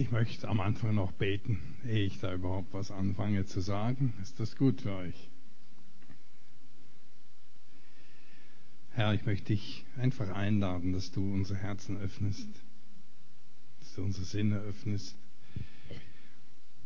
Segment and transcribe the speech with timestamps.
[0.00, 4.14] Ich möchte am Anfang noch beten, ehe ich da überhaupt was anfange zu sagen.
[4.22, 5.28] Ist das gut für euch?
[8.92, 12.48] Herr, ich möchte dich einfach einladen, dass du unsere Herzen öffnest,
[13.80, 15.16] dass du unsere Sinne öffnest,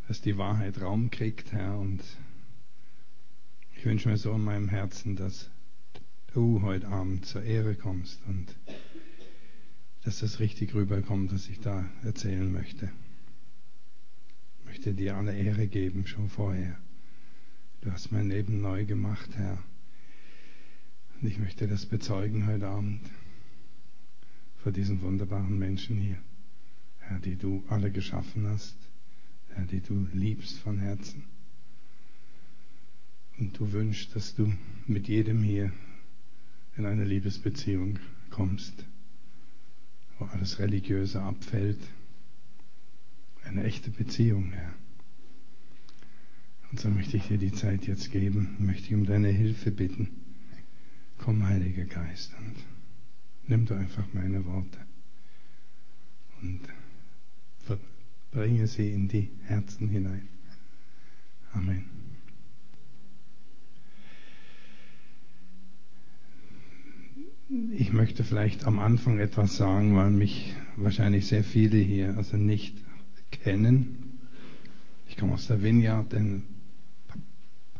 [0.08, 1.78] dass die Wahrheit Raum kriegt, Herr.
[1.78, 2.02] Und
[3.76, 5.52] ich wünsche mir so in meinem Herzen, dass
[6.32, 8.56] du heute Abend zur Ehre kommst und
[10.02, 12.90] dass das richtig rüberkommt, was ich da erzählen möchte
[14.74, 16.76] möchte dir alle Ehre geben, schon vorher.
[17.80, 19.62] Du hast mein Leben neu gemacht, Herr.
[21.14, 23.00] Und ich möchte das bezeugen heute Abend
[24.64, 26.18] vor diesen wunderbaren Menschen hier.
[26.98, 28.74] Herr, die du alle geschaffen hast,
[29.50, 31.22] Herr, die du liebst von Herzen.
[33.38, 34.52] Und du wünschst, dass du
[34.88, 35.72] mit jedem hier
[36.76, 38.84] in eine Liebesbeziehung kommst,
[40.18, 41.78] wo alles Religiöse abfällt
[43.44, 44.74] eine echte Beziehung, Herr.
[46.70, 50.08] Und so möchte ich dir die Zeit jetzt geben, möchte ich um deine Hilfe bitten.
[51.18, 52.54] Komm, Heiliger Geist, und
[53.46, 54.78] nimm du einfach meine Worte
[56.42, 56.60] und
[58.34, 60.28] bringe sie in die Herzen hinein.
[61.52, 61.84] Amen.
[67.72, 72.83] Ich möchte vielleicht am Anfang etwas sagen, weil mich wahrscheinlich sehr viele hier also nicht
[73.42, 74.20] kennen.
[75.08, 76.42] Ich komme aus der Vineyard in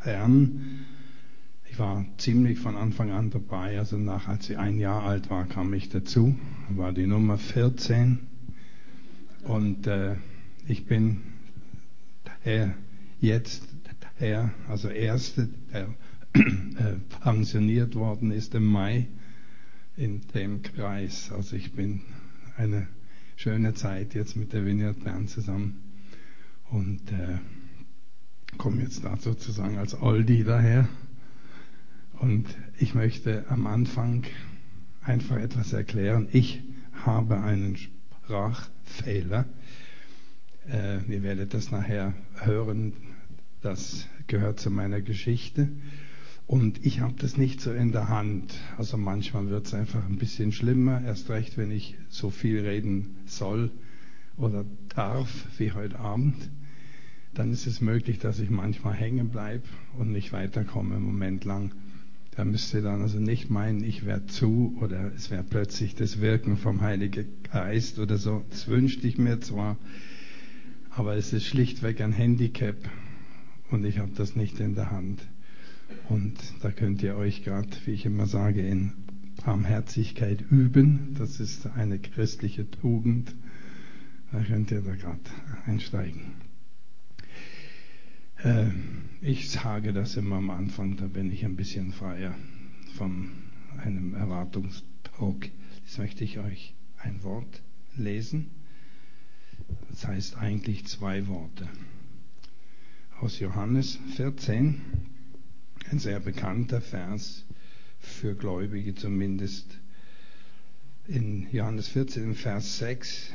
[0.02, 0.84] Bern.
[1.70, 3.78] Ich war ziemlich von Anfang an dabei.
[3.78, 6.36] Also nach, als sie ein Jahr alt war, kam ich dazu.
[6.70, 8.18] War die Nummer 14.
[9.44, 10.16] Und äh,
[10.66, 11.20] ich bin
[12.24, 12.74] daher
[13.20, 13.68] jetzt
[14.18, 15.88] daher, also erste, der
[16.34, 19.08] äh, pensioniert worden ist im Mai
[19.96, 21.30] in dem Kreis.
[21.32, 22.02] Also ich bin
[22.56, 22.86] eine
[23.36, 25.82] schöne Zeit jetzt mit der Vineyard Bern zusammen
[26.70, 27.38] und äh,
[28.58, 30.88] komme jetzt da sozusagen als Oldie daher.
[32.20, 32.46] Und
[32.78, 34.24] ich möchte am Anfang
[35.02, 36.28] einfach etwas erklären.
[36.32, 36.62] Ich
[37.04, 39.46] habe einen Sprachfehler.
[40.70, 42.94] Äh, ihr werdet das nachher hören.
[43.60, 45.68] Das gehört zu meiner Geschichte.
[46.46, 48.54] Und ich habe das nicht so in der Hand.
[48.76, 53.16] Also manchmal wird es einfach ein bisschen schlimmer, erst recht, wenn ich so viel reden
[53.26, 53.70] soll
[54.36, 56.36] oder darf wie heute Abend.
[57.32, 59.64] Dann ist es möglich, dass ich manchmal hängen bleibe
[59.98, 61.72] und nicht weiterkomme einen Moment lang.
[62.36, 66.20] Da müsst ihr dann also nicht meinen, ich werde zu oder es wäre plötzlich das
[66.20, 68.44] Wirken vom Heiligen Geist oder so.
[68.50, 69.76] Das wünschte ich mir zwar,
[70.90, 72.76] aber es ist schlichtweg ein Handicap
[73.70, 75.20] und ich habe das nicht in der Hand.
[76.08, 78.92] Und da könnt ihr euch gerade, wie ich immer sage, in
[79.44, 81.14] Barmherzigkeit üben.
[81.18, 83.34] Das ist eine christliche Tugend.
[84.32, 85.20] Da könnt ihr da gerade
[85.66, 86.32] einsteigen.
[88.42, 88.66] Äh,
[89.20, 92.34] ich sage das immer am Anfang, da bin ich ein bisschen freier
[92.96, 93.30] von
[93.78, 95.46] einem Erwartungsdruck.
[95.84, 97.62] Jetzt möchte ich euch ein Wort
[97.96, 98.50] lesen.
[99.90, 101.68] Das heißt eigentlich zwei Worte.
[103.20, 104.80] Aus Johannes 14,
[105.90, 107.44] ein sehr bekannter Vers
[107.98, 109.78] für Gläubige zumindest.
[111.06, 113.32] In Johannes 14, Vers 6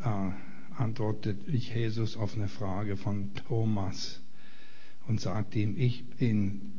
[0.00, 0.30] äh,
[0.76, 4.20] antwortet Jesus auf eine Frage von Thomas
[5.06, 6.72] und sagt ihm, ich bin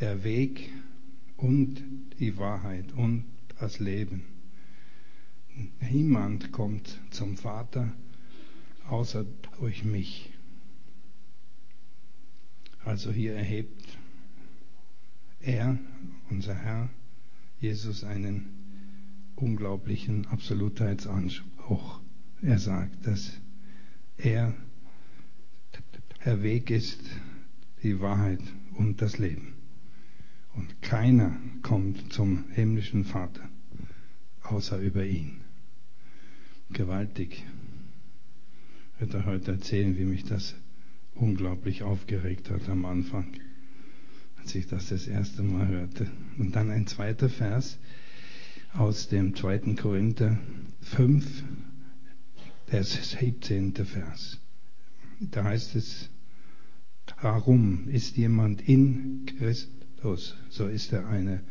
[0.00, 0.70] der Weg
[1.36, 1.82] und
[2.18, 3.24] die Wahrheit und
[3.58, 4.22] das Leben.
[5.80, 7.92] Niemand kommt zum Vater
[8.88, 9.24] außer
[9.58, 10.35] durch mich.
[12.86, 13.98] Also hier erhebt
[15.40, 15.76] er,
[16.30, 16.88] unser Herr,
[17.58, 18.44] Jesus einen
[19.34, 22.00] unglaublichen Absolutheitsanspruch.
[22.42, 23.40] Er sagt, dass
[24.16, 24.54] er
[26.24, 27.00] der Weg ist,
[27.82, 28.40] die Wahrheit
[28.76, 29.54] und das Leben.
[30.54, 33.48] Und keiner kommt zum himmlischen Vater
[34.44, 35.40] außer über ihn.
[36.70, 37.44] Gewaltig.
[39.00, 40.54] Wird er heute erzählen, wie mich das
[41.16, 43.32] unglaublich aufgeregt hat am Anfang,
[44.38, 46.06] als ich das das erste Mal hörte.
[46.38, 47.78] Und dann ein zweiter Vers
[48.74, 49.74] aus dem 2.
[49.74, 50.38] Korinther
[50.82, 51.44] 5,
[52.70, 53.74] der 17.
[53.74, 54.40] Vers.
[55.20, 56.10] Da heißt es,
[57.22, 61.42] darum ist jemand in Christus, so ist er eine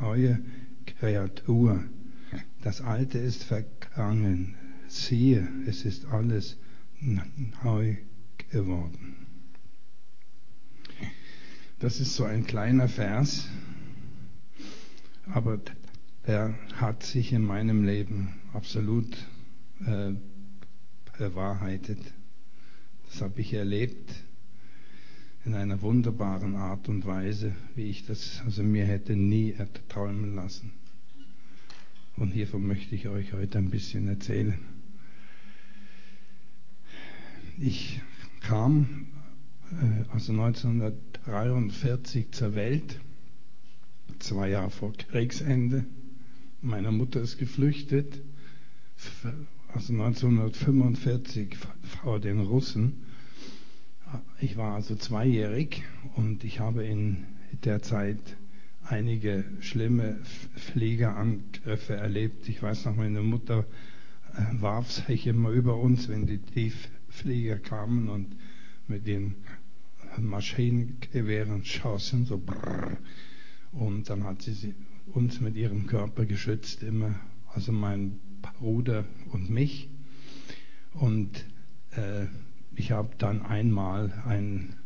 [0.00, 0.40] neue
[0.86, 1.84] Kreatur.
[2.62, 4.54] Das Alte ist vergangen.
[4.86, 6.56] Siehe, es ist alles
[7.00, 7.96] neu
[8.54, 9.16] geworden.
[11.80, 13.48] Das ist so ein kleiner Vers,
[15.26, 15.60] aber
[16.26, 19.12] der hat sich in meinem Leben absolut
[19.84, 20.12] äh,
[21.18, 21.98] bewahrheitet.
[23.06, 24.14] Das habe ich erlebt
[25.44, 30.70] in einer wunderbaren Art und Weise, wie ich das also mir hätte nie erträumen lassen.
[32.16, 34.58] Und hiervon möchte ich euch heute ein bisschen erzählen.
[37.58, 38.00] Ich
[38.48, 39.06] kam
[39.72, 43.00] äh, also 1943 zur Welt,
[44.18, 45.84] zwei Jahre vor Kriegsende.
[46.60, 48.22] Meine Mutter ist geflüchtet,
[49.72, 51.56] also 1945
[52.02, 53.04] vor den Russen.
[54.40, 55.82] Ich war also zweijährig
[56.16, 57.26] und ich habe in
[57.64, 58.20] der Zeit
[58.84, 60.20] einige schlimme
[60.54, 62.48] Fliegerangriffe erlebt.
[62.48, 63.66] Ich weiß noch, meine Mutter
[64.34, 66.38] äh, warf sich immer über uns, wenn die
[67.14, 68.34] Tiefflieger kamen und
[68.88, 69.36] mit den
[70.18, 72.96] Maschinengewehren schossen, so brrr.
[73.72, 74.74] Und dann hat sie
[75.12, 77.14] uns mit ihrem Körper geschützt, immer,
[77.54, 78.18] also mein
[78.58, 79.88] Bruder und mich.
[80.94, 81.44] Und
[81.92, 82.26] äh,
[82.76, 84.76] ich habe dann einmal ein,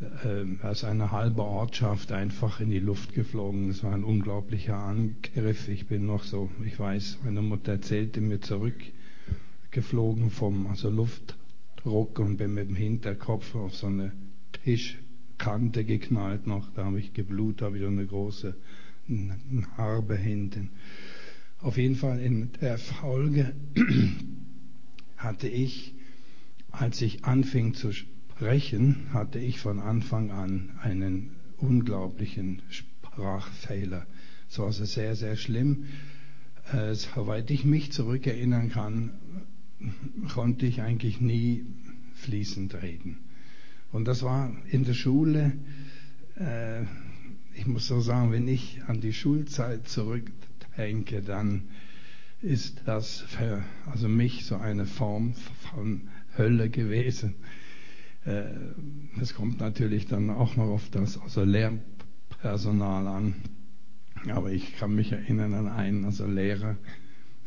[0.00, 3.70] äh, als eine halbe Ortschaft einfach in die Luft geflogen.
[3.70, 5.68] Es war ein unglaublicher Angriff.
[5.68, 10.90] Ich bin noch so, ich weiß, meine Mutter erzählte mir zurückgeflogen vom also
[11.86, 14.12] Luftdruck und bin mit dem Hinterkopf auf so eine
[14.64, 16.68] Tischkante geknallt noch.
[16.74, 18.54] Da habe ich geblutet, da wieder eine große
[19.06, 20.70] Narbe hinten.
[21.60, 23.54] Auf jeden Fall in der Folge
[25.16, 25.94] hatte ich
[26.72, 34.06] als ich anfing zu sprechen, hatte ich von Anfang an einen unglaublichen Sprachfehler.
[34.50, 35.86] Es war also sehr, sehr schlimm.
[36.70, 39.12] Äh, soweit ich mich zurückerinnern kann,
[40.32, 41.64] konnte ich eigentlich nie
[42.14, 43.18] fließend reden.
[43.92, 45.52] Und das war in der Schule,
[46.38, 46.82] äh,
[47.54, 51.62] ich muss so sagen, wenn ich an die Schulzeit zurückdenke, dann
[52.42, 55.34] ist das für also mich so eine Form
[55.70, 57.34] von Hölle gewesen.
[58.24, 63.34] Es äh, kommt natürlich dann auch noch auf das also Lehrpersonal an.
[64.28, 66.76] Aber ich kann mich erinnern an einen, also Lehrer,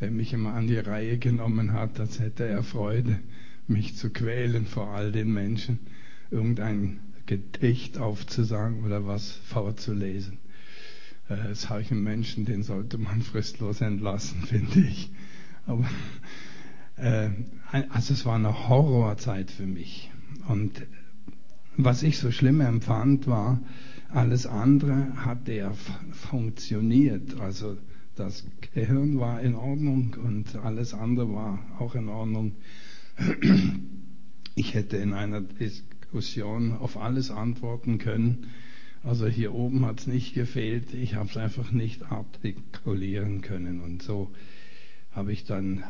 [0.00, 3.20] der mich immer an die Reihe genommen hat, als hätte er Freude,
[3.66, 5.78] mich zu quälen vor all den Menschen,
[6.30, 10.38] irgendein Gedicht aufzusagen oder was vorzulesen.
[11.28, 15.10] Äh, solchen Menschen, den sollte man fristlos entlassen, finde ich.
[15.66, 15.88] Aber
[16.96, 17.30] äh,
[17.70, 20.10] also es war eine Horrorzeit für mich.
[20.48, 20.86] Und
[21.76, 23.60] was ich so schlimm empfand, war,
[24.08, 25.72] alles andere hatte ja
[26.12, 27.38] funktioniert.
[27.40, 27.76] Also
[28.20, 28.44] das
[28.74, 32.52] Gehirn war in Ordnung und alles andere war auch in Ordnung.
[34.54, 38.48] Ich hätte in einer Diskussion auf alles antworten können.
[39.02, 40.92] Also hier oben hat es nicht gefehlt.
[40.92, 43.80] Ich habe es einfach nicht artikulieren können.
[43.80, 44.30] Und so
[45.12, 45.82] habe ich dann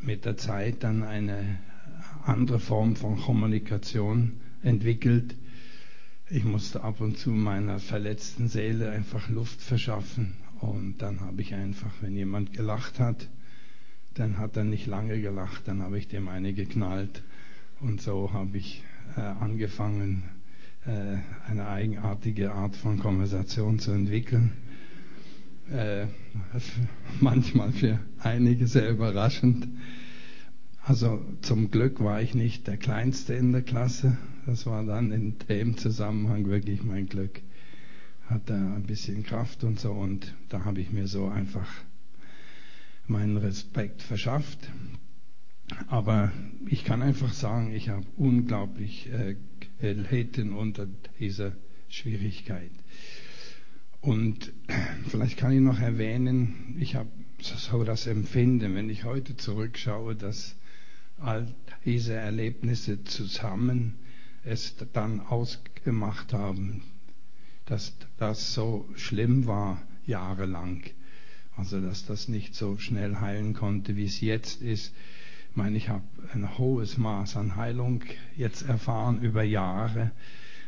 [0.00, 1.58] mit der Zeit dann eine
[2.24, 5.34] andere Form von Kommunikation entwickelt.
[6.30, 11.54] Ich musste ab und zu meiner verletzten Seele einfach Luft verschaffen und dann habe ich
[11.54, 13.28] einfach, wenn jemand gelacht hat,
[14.14, 17.22] dann hat er nicht lange gelacht, dann habe ich dem eine geknallt
[17.80, 18.82] und so habe ich
[19.16, 20.24] äh, angefangen,
[20.86, 21.18] äh,
[21.48, 24.52] eine eigenartige Art von Konversation zu entwickeln.
[25.70, 26.06] Äh,
[27.20, 29.68] manchmal für einige sehr überraschend.
[30.82, 34.16] Also zum Glück war ich nicht der Kleinste in der Klasse.
[34.46, 37.42] Das war dann in dem Zusammenhang wirklich mein Glück.
[38.28, 41.68] Hatte ein bisschen Kraft und so und da habe ich mir so einfach
[43.06, 44.70] meinen Respekt verschafft.
[45.88, 46.32] Aber
[46.66, 49.36] ich kann einfach sagen, ich habe unglaublich äh,
[49.80, 50.86] gelitten unter
[51.18, 51.52] dieser
[51.88, 52.70] Schwierigkeit.
[54.00, 54.52] Und
[55.08, 60.56] vielleicht kann ich noch erwähnen, ich habe so das Empfinden, wenn ich heute zurückschaue, dass
[61.18, 61.54] all
[61.84, 63.94] diese Erlebnisse zusammen
[64.44, 66.82] es dann ausgemacht haben,
[67.68, 70.82] dass das so schlimm war jahrelang.
[71.56, 74.94] Also dass das nicht so schnell heilen konnte, wie es jetzt ist.
[75.50, 78.02] Ich meine, ich habe ein hohes Maß an Heilung
[78.36, 80.12] jetzt erfahren über Jahre.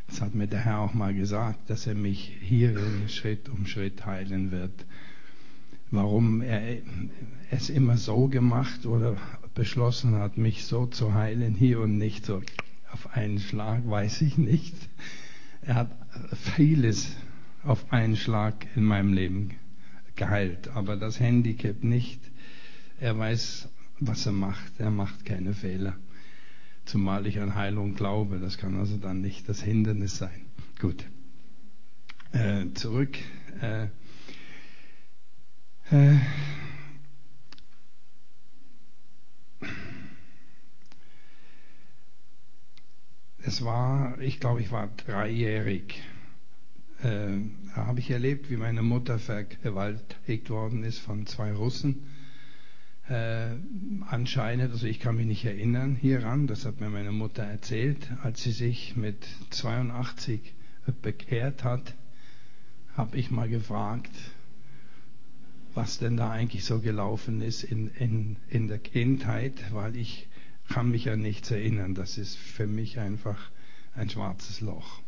[0.08, 2.76] Das hat mir der Herr auch mal gesagt, dass er mich hier
[3.08, 4.84] Schritt um Schritt heilen wird.
[5.90, 6.78] Warum er
[7.50, 9.16] es immer so gemacht oder
[9.54, 12.42] beschlossen hat, mich so zu heilen hier und nicht so
[12.92, 14.74] auf einen Schlag, weiß ich nicht.
[15.62, 15.99] Er hat
[16.54, 17.16] vieles
[17.62, 19.50] auf einen Schlag in meinem Leben
[20.16, 22.20] geheilt, aber das Handicap nicht.
[22.98, 23.68] Er weiß,
[24.00, 24.78] was er macht.
[24.78, 25.96] Er macht keine Fehler
[26.90, 28.38] zumal ich an Heilung glaube.
[28.38, 30.46] Das kann also dann nicht das Hindernis sein.
[30.80, 31.04] Gut.
[32.32, 33.16] Äh, zurück.
[33.60, 33.84] Äh,
[35.90, 36.16] äh,
[43.44, 46.02] es war, ich glaube, ich war dreijährig.
[47.02, 47.38] Äh,
[47.74, 52.06] da habe ich erlebt, wie meine Mutter vergewaltigt worden ist von zwei Russen.
[53.08, 53.56] Äh,
[54.08, 58.42] anscheinend, also ich kann mich nicht erinnern hieran, das hat mir meine Mutter erzählt, als
[58.42, 60.54] sie sich mit 82
[61.02, 61.94] bekehrt hat,
[62.96, 64.10] habe ich mal gefragt,
[65.74, 70.28] was denn da eigentlich so gelaufen ist in, in, in der Kindheit, weil ich
[70.70, 71.94] kann mich an nichts erinnern.
[71.94, 73.50] Das ist für mich einfach
[73.94, 75.02] ein schwarzes Loch.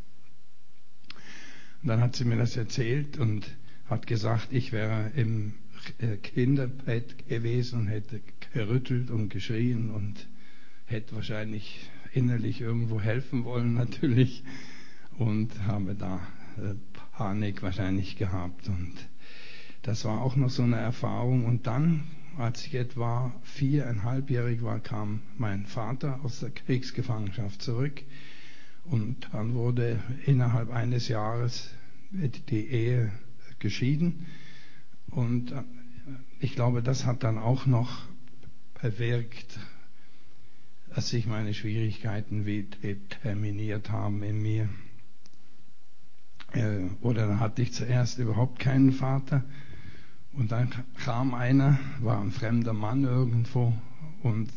[1.83, 5.54] Und dann hat sie mir das erzählt und hat gesagt, ich wäre im
[5.99, 8.21] äh, Kinderbett gewesen und hätte
[8.52, 10.28] gerüttelt und geschrien und
[10.87, 14.45] hätte wahrscheinlich innerlich irgendwo helfen wollen natürlich
[15.19, 16.21] und habe da
[16.59, 16.75] äh,
[17.12, 18.95] Panik wahrscheinlich gehabt und
[19.83, 22.04] das war auch noch so eine Erfahrung und dann
[22.38, 28.02] als ich etwa viereinhalbjährig war, kam mein Vater aus der Kriegsgefangenschaft zurück.
[28.84, 31.70] Und dann wurde innerhalb eines Jahres
[32.10, 33.12] die Ehe
[33.58, 34.26] geschieden.
[35.08, 35.62] Und äh,
[36.40, 38.02] ich glaube, das hat dann auch noch
[38.80, 39.58] bewirkt,
[40.94, 44.68] dass sich meine Schwierigkeiten determiniert haben in mir.
[46.52, 49.44] Äh, oder dann hatte ich zuerst überhaupt keinen Vater
[50.34, 50.70] und dann
[51.04, 53.72] kam einer, war ein fremder Mann irgendwo
[54.22, 54.50] und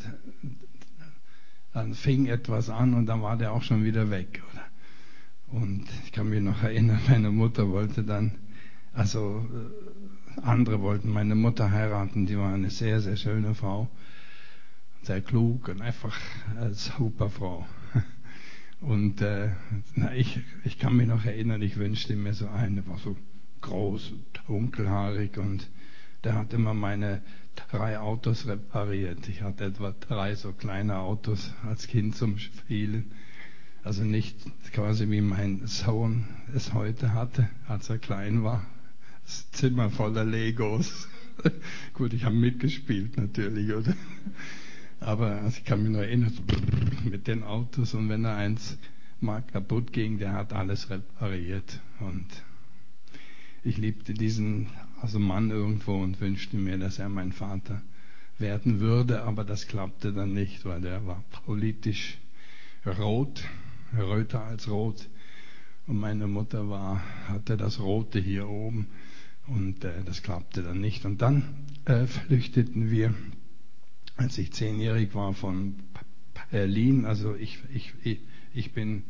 [1.73, 4.41] dann fing etwas an und dann war der auch schon wieder weg.
[4.53, 5.59] Oder?
[5.59, 8.31] Und ich kann mich noch erinnern, meine Mutter wollte dann,
[8.93, 13.89] also äh, andere wollten meine Mutter heiraten, die war eine sehr, sehr schöne Frau,
[15.03, 16.17] sehr klug und einfach
[16.57, 17.65] eine super Frau.
[18.81, 19.49] Und äh,
[19.95, 23.15] na, ich, ich kann mich noch erinnern, ich wünschte mir so eine, war so
[23.61, 25.69] groß und dunkelhaarig und
[26.23, 27.21] der hat immer meine
[27.55, 29.29] drei Autos repariert.
[29.29, 33.11] Ich hatte etwa drei so kleine Autos als Kind zum Spielen.
[33.83, 34.37] Also nicht
[34.73, 38.65] quasi wie mein Sohn es heute hatte, als er klein war.
[39.23, 41.07] Das Zimmer voller Legos.
[41.93, 43.93] Gut, ich habe mitgespielt natürlich, oder?
[44.99, 46.33] Aber also ich kann mich nur erinnern,
[47.03, 48.77] mit den Autos und wenn er eins
[49.19, 51.79] mal kaputt ging, der hat alles repariert.
[51.99, 52.25] Und
[53.65, 54.67] ich liebte diesen
[55.01, 57.81] also Mann irgendwo und wünschte mir, dass er mein Vater
[58.37, 62.19] werden würde, aber das klappte dann nicht, weil er war politisch
[62.85, 63.43] rot,
[63.97, 65.09] röter als rot.
[65.87, 68.87] Und meine Mutter war, hatte das Rote hier oben
[69.47, 71.05] und äh, das klappte dann nicht.
[71.05, 73.15] Und dann äh, flüchteten wir,
[74.15, 75.75] als ich zehnjährig war, von
[76.51, 77.05] Berlin.
[77.05, 78.19] Also ich, ich,
[78.53, 79.03] ich bin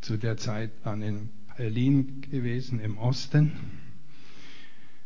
[0.00, 3.52] zu der Zeit dann in Berlin gewesen, im Osten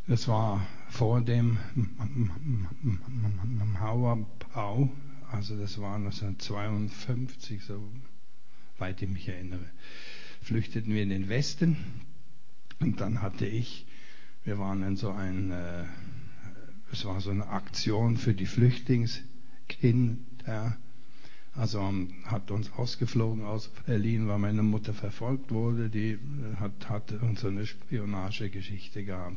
[0.07, 1.59] das war vor dem
[3.79, 4.91] Mauerbau,
[5.31, 7.83] also das war 1952, so
[8.79, 9.65] weit ich mich erinnere.
[10.43, 11.77] Flüchteten wir in den Westen
[12.81, 13.87] und dann hatte ich,
[14.45, 15.85] wir waren in so ein, äh,
[16.91, 20.77] es war so eine Aktion für die Flüchtlingskinder.
[21.55, 21.93] Also
[22.25, 25.91] hat uns ausgeflogen aus Berlin, weil meine Mutter verfolgt wurde.
[25.91, 26.19] Die
[26.59, 29.37] hat, hat uns so eine Spionagegeschichte gehabt.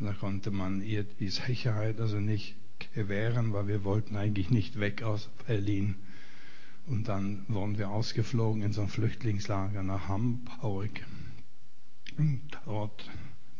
[0.00, 2.54] Da konnte man ihr die Sicherheit also nicht
[2.94, 5.96] gewähren, weil wir wollten eigentlich nicht weg aus Berlin.
[6.86, 10.90] Und dann wurden wir ausgeflogen in so ein Flüchtlingslager nach Hamburg.
[12.16, 13.10] Und dort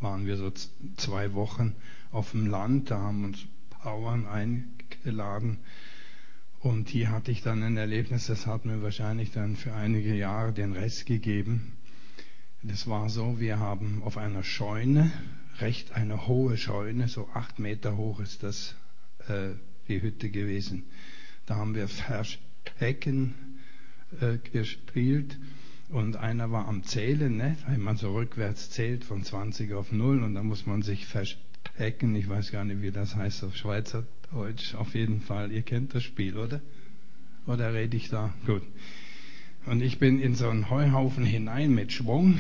[0.01, 0.51] waren wir so
[0.97, 1.75] zwei Wochen
[2.13, 3.45] auf dem Land, da haben uns
[3.83, 5.59] Bauern eingeladen.
[6.61, 10.53] Und hier hatte ich dann ein Erlebnis, das hat mir wahrscheinlich dann für einige Jahre
[10.53, 11.73] den Rest gegeben.
[12.63, 15.13] Das war so, wir haben auf einer Scheune
[15.61, 18.75] recht eine hohe Scheune, so acht Meter hoch ist das
[19.29, 19.51] äh,
[19.89, 20.85] die Hütte gewesen.
[21.47, 23.35] Da haben wir Verstecken
[24.21, 25.39] äh, gespielt
[25.89, 27.57] und einer war am Zählen, ne?
[27.67, 32.15] wenn man so rückwärts zählt von 20 auf 0 und da muss man sich verstecken.
[32.15, 34.75] Ich weiß gar nicht, wie das heißt auf Schweizerdeutsch.
[34.75, 36.61] Auf jeden Fall, ihr kennt das Spiel, oder?
[37.47, 38.35] Oder rede ich da?
[38.47, 38.63] Gut.
[39.65, 42.39] Und ich bin in so einen Heuhaufen hinein mit Schwung,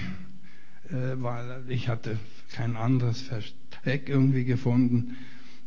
[0.90, 2.18] weil ich hatte
[2.52, 5.16] kein anderes Versteck irgendwie gefunden.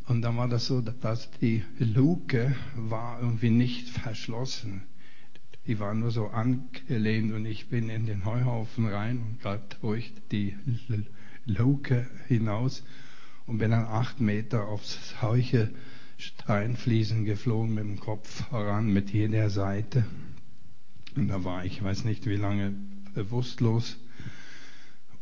[0.06, 4.82] Und dann war das so, dass die Luke war irgendwie nicht verschlossen.
[5.66, 10.12] Die war nur so angelehnt und ich bin in den Heuhaufen rein und gerade durch
[10.32, 10.56] die
[11.46, 12.82] Luke hinaus
[13.46, 15.70] und bin dann acht Meter aufs solche
[16.18, 20.04] Steinfliesen geflogen mit dem Kopf voran, mit jeder Seite.
[21.14, 22.74] Und da war ich, weiß nicht wie lange,
[23.14, 23.98] bewusstlos.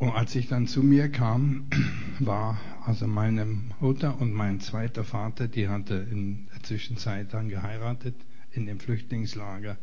[0.01, 1.67] Und als ich dann zu mir kam,
[2.21, 3.45] war also meine
[3.81, 8.15] Mutter und mein zweiter Vater, die hatte in der Zwischenzeit dann geheiratet
[8.51, 9.77] in dem Flüchtlingslager,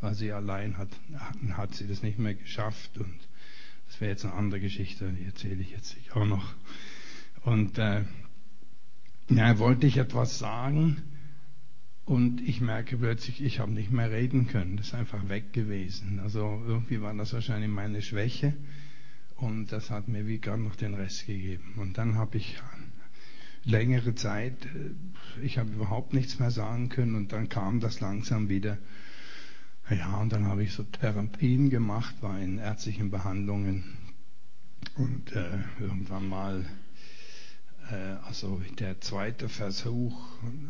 [0.00, 0.90] war sie allein, hat,
[1.54, 3.18] hat sie das nicht mehr geschafft und
[3.88, 6.54] das wäre jetzt eine andere Geschichte, die erzähle ich jetzt auch noch.
[7.42, 8.04] Und äh,
[9.28, 11.02] ja, wollte ich etwas sagen
[12.04, 14.76] und ich merke plötzlich, ich habe nicht mehr reden können.
[14.76, 16.20] Das ist einfach weg gewesen.
[16.20, 18.54] Also irgendwie war das wahrscheinlich meine Schwäche
[19.44, 21.74] und das hat mir wie gerade noch den Rest gegeben.
[21.76, 22.60] Und dann habe ich
[23.64, 28.48] längere Zeit, äh, ich habe überhaupt nichts mehr sagen können und dann kam das langsam
[28.48, 28.78] wieder.
[29.90, 33.84] Ja, und dann habe ich so Therapien gemacht, war in ärztlichen Behandlungen
[34.96, 36.64] und äh, irgendwann mal,
[37.90, 37.94] äh,
[38.26, 40.16] also der zweite Versuch,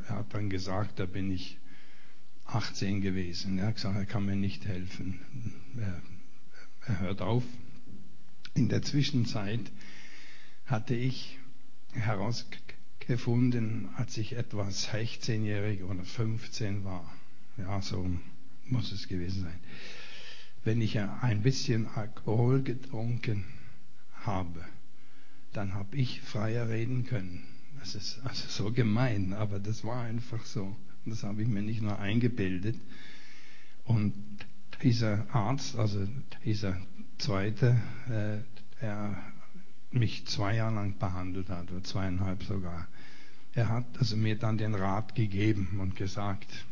[0.09, 1.59] er hat dann gesagt, da bin ich
[2.47, 3.59] 18 gewesen.
[3.59, 5.21] Er hat gesagt, er kann mir nicht helfen.
[5.79, 6.03] Er,
[6.87, 7.45] er hört auf.
[8.55, 9.73] In der Zwischenzeit
[10.67, 11.39] hatte ich
[11.93, 17.13] herausgefunden, als ich etwa 16-jährig oder 15 war,
[17.57, 18.09] ja, so
[18.67, 19.59] muss es gewesen sein,
[20.65, 23.45] wenn ich ein bisschen Alkohol getrunken
[24.23, 24.65] habe,
[25.53, 27.45] dann habe ich freier reden können.
[27.81, 30.75] Das ist also so gemein, aber das war einfach so.
[31.05, 32.77] Das habe ich mir nicht nur eingebildet.
[33.85, 34.15] Und
[34.83, 36.09] dieser Arzt, also
[36.45, 36.81] dieser
[37.25, 38.39] zweite, äh,
[38.83, 39.17] der
[39.91, 42.87] mich zwei Jahre lang behandelt hat, oder zweieinhalb sogar,
[43.55, 46.67] er hat also mir dann den Rat gegeben und gesagt,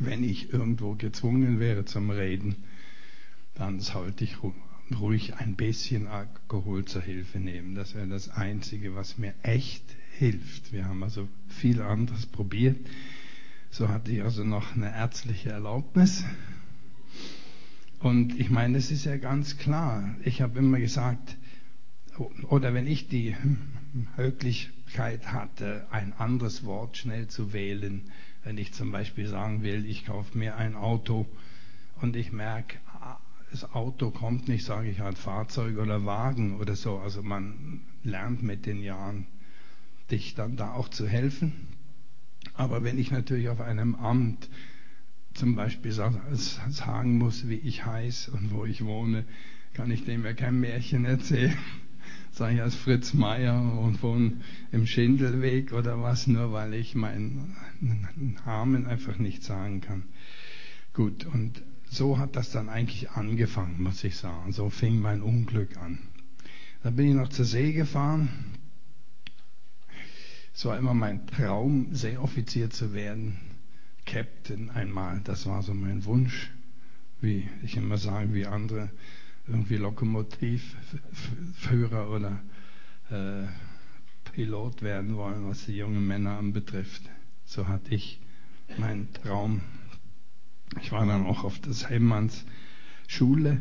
[0.00, 2.64] wenn ich irgendwo gezwungen wäre zum Reden,
[3.54, 4.36] dann sollte ich
[5.00, 7.74] ruhig ein bisschen Alkohol zur Hilfe nehmen.
[7.74, 9.84] Das wäre das Einzige, was mir echt
[10.18, 10.72] hilft.
[10.72, 12.76] Wir haben also viel anderes probiert.
[13.70, 16.24] So hatte ich also noch eine ärztliche Erlaubnis.
[18.04, 20.14] Und ich meine, es ist ja ganz klar.
[20.24, 21.38] Ich habe immer gesagt,
[22.50, 23.34] oder wenn ich die
[24.18, 28.02] Möglichkeit hatte, ein anderes Wort schnell zu wählen,
[28.42, 31.24] wenn ich zum Beispiel sagen will, ich kaufe mir ein Auto
[32.02, 32.76] und ich merke,
[33.50, 36.98] das Auto kommt nicht, sage ich halt Fahrzeug oder Wagen oder so.
[36.98, 39.26] Also man lernt mit den Jahren,
[40.10, 41.68] dich dann da auch zu helfen.
[42.52, 44.50] Aber wenn ich natürlich auf einem Amt
[45.34, 49.24] zum Beispiel sagen muss, wie ich heiße und wo ich wohne,
[49.74, 51.56] kann ich dem ja kein Märchen erzählen
[52.34, 54.40] sage ich als Fritz Meier und wohne
[54.72, 57.56] im Schindelweg oder was, nur weil ich meinen
[58.44, 60.04] Namen einfach nicht sagen kann.
[60.92, 64.52] Gut, und so hat das dann eigentlich angefangen, muss ich sagen.
[64.52, 65.98] So fing mein Unglück an.
[66.82, 68.28] Dann bin ich noch zur See gefahren.
[70.54, 73.38] Es war immer mein Traum, Seeoffizier zu werden.
[74.04, 76.50] Captain einmal, das war so mein Wunsch.
[77.20, 78.90] Wie ich immer sage, wie andere
[79.46, 82.40] irgendwie Lokomotivführer oder
[83.10, 83.44] äh,
[84.32, 87.02] Pilot werden wollen, was die jungen Männer anbetrifft.
[87.44, 88.20] So hatte ich
[88.78, 89.60] meinen Traum.
[90.80, 92.44] Ich war dann auch auf des Hemmanns
[93.06, 93.60] Schule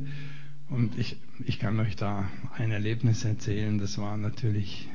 [0.69, 3.77] und ich, ich kann euch da ein Erlebnis erzählen.
[3.77, 4.89] Das war natürlich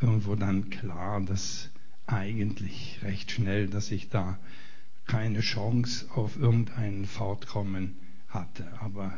[0.00, 1.70] irgendwo dann klar, dass
[2.06, 4.38] eigentlich recht schnell, dass ich da
[5.10, 7.96] keine Chance auf irgendein Fortkommen
[8.28, 8.64] hatte.
[8.80, 9.12] Aber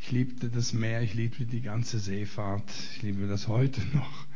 [0.00, 4.26] ich liebte das Meer, ich liebte die ganze Seefahrt, ich liebe das heute noch.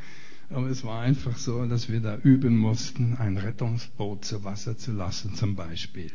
[0.51, 4.93] Aber es war einfach so, dass wir da üben mussten, ein Rettungsboot zu Wasser zu
[4.93, 6.11] lassen zum Beispiel.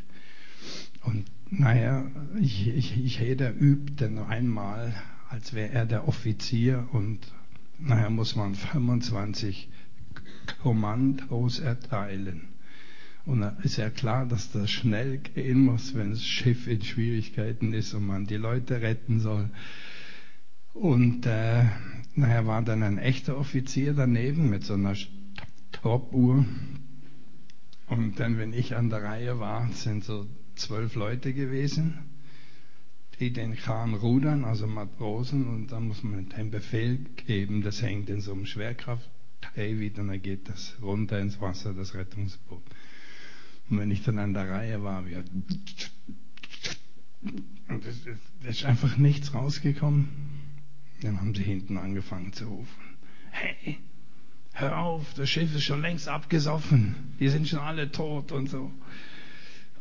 [1.04, 2.06] Und naja,
[2.38, 4.94] jeder übt dann einmal,
[5.30, 7.20] als wäre er der Offizier und
[7.80, 9.70] naja, muss man 25
[10.62, 12.50] Kommandos erteilen.
[13.26, 17.74] Und da ist ja klar, dass das schnell gehen muss, wenn das Schiff in Schwierigkeiten
[17.74, 19.50] ist und man die Leute retten soll.
[20.74, 21.66] Und äh,
[22.16, 26.46] nachher war dann ein echter Offizier daneben mit so einer Stoppuhr.
[27.88, 32.00] Und dann, wenn ich an der Reihe war, sind so zwölf Leute gewesen,
[33.20, 38.10] die den Kahn rudern, also Matrosen, und dann muss man den Befehl geben, das hängt
[38.10, 39.10] in so einem Schwerkraft
[39.56, 42.64] wieder, und dann geht das runter ins Wasser, das Rettungsboot.
[43.72, 45.24] Und wenn ich dann an der Reihe war, wir
[47.70, 48.02] und es
[48.44, 50.10] ist einfach nichts rausgekommen.
[51.02, 52.82] Dann haben sie hinten angefangen zu rufen.
[53.32, 53.78] Hey,
[54.54, 56.96] hör auf, das Schiff ist schon längst abgesoffen.
[57.20, 58.72] Die sind schon alle tot und so.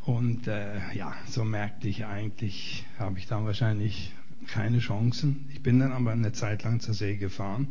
[0.03, 4.15] Und äh, ja, so merkte ich eigentlich, habe ich dann wahrscheinlich
[4.47, 5.49] keine Chancen.
[5.53, 7.69] Ich bin dann aber eine Zeit lang zur See gefahren.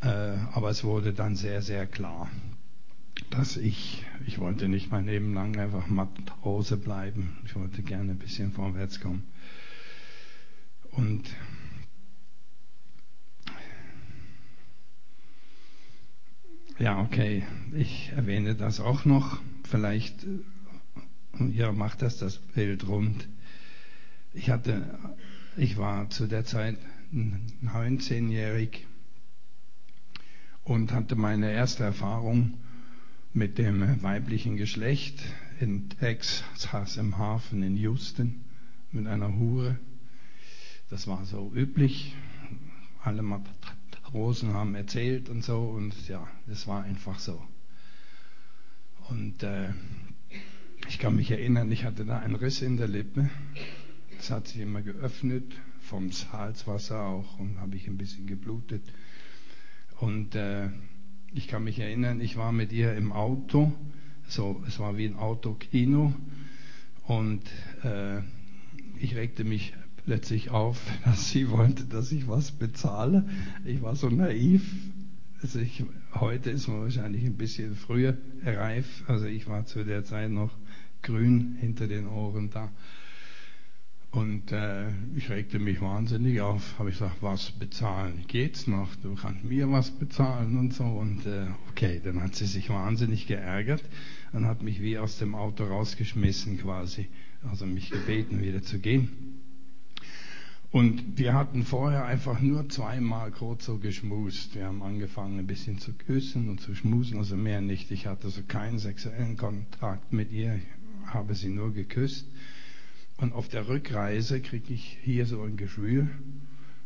[0.00, 0.08] Äh,
[0.52, 2.28] aber es wurde dann sehr, sehr klar,
[3.30, 7.38] dass ich, ich wollte nicht mein Leben lang einfach Matrose bleiben.
[7.44, 9.24] Ich wollte gerne ein bisschen vorwärts kommen.
[10.92, 11.24] Und
[16.78, 19.40] ja, okay, ich erwähne das auch noch.
[19.64, 20.26] Vielleicht
[21.52, 23.28] ja, macht das das Bild rund.
[24.32, 24.98] Ich hatte,
[25.56, 26.78] ich war zu der Zeit
[27.12, 28.86] 19-jährig
[30.64, 32.54] und hatte meine erste Erfahrung
[33.36, 35.22] mit dem weiblichen Geschlecht
[35.60, 38.46] in Texas im Hafen in Houston
[38.92, 39.78] mit einer Hure.
[40.88, 42.14] Das war so üblich.
[43.02, 47.42] Alle Matrosen haben erzählt und so und ja, das war einfach so.
[49.10, 49.68] Und äh,
[50.88, 53.28] ich kann mich erinnern, ich hatte da einen Riss in der Lippe.
[54.16, 58.82] Das hat sich immer geöffnet, vom Salzwasser auch, und habe ich ein bisschen geblutet.
[60.00, 60.70] Und äh,
[61.34, 63.72] ich kann mich erinnern, ich war mit ihr im Auto,
[64.28, 66.14] so, es war wie ein Autokino,
[67.06, 67.42] und
[67.84, 68.18] äh,
[68.98, 73.28] ich regte mich plötzlich auf, dass sie wollte, dass ich was bezahle.
[73.64, 74.62] Ich war so naiv.
[75.42, 75.84] Also ich,
[76.14, 79.04] heute ist man wahrscheinlich ein bisschen früher reif.
[79.06, 80.56] Also ich war zu der Zeit noch
[81.02, 82.70] grün hinter den Ohren da.
[84.16, 86.78] Und äh, ich regte mich wahnsinnig auf.
[86.78, 88.24] Habe ich gesagt, was bezahlen?
[88.26, 88.96] Geht's noch?
[89.02, 90.84] Du kannst mir was bezahlen und so.
[90.84, 93.84] Und äh, okay, dann hat sie sich wahnsinnig geärgert
[94.32, 97.08] und hat mich wie aus dem Auto rausgeschmissen quasi.
[97.46, 99.10] Also mich gebeten, wieder zu gehen.
[100.70, 104.54] Und wir hatten vorher einfach nur zweimal kurz so geschmust.
[104.54, 107.90] Wir haben angefangen ein bisschen zu küssen und zu schmusen, also mehr nicht.
[107.90, 110.58] Ich hatte so keinen sexuellen Kontakt mit ihr,
[111.04, 112.26] habe sie nur geküsst.
[113.18, 116.08] Und auf der Rückreise kriege ich hier so ein Geschwür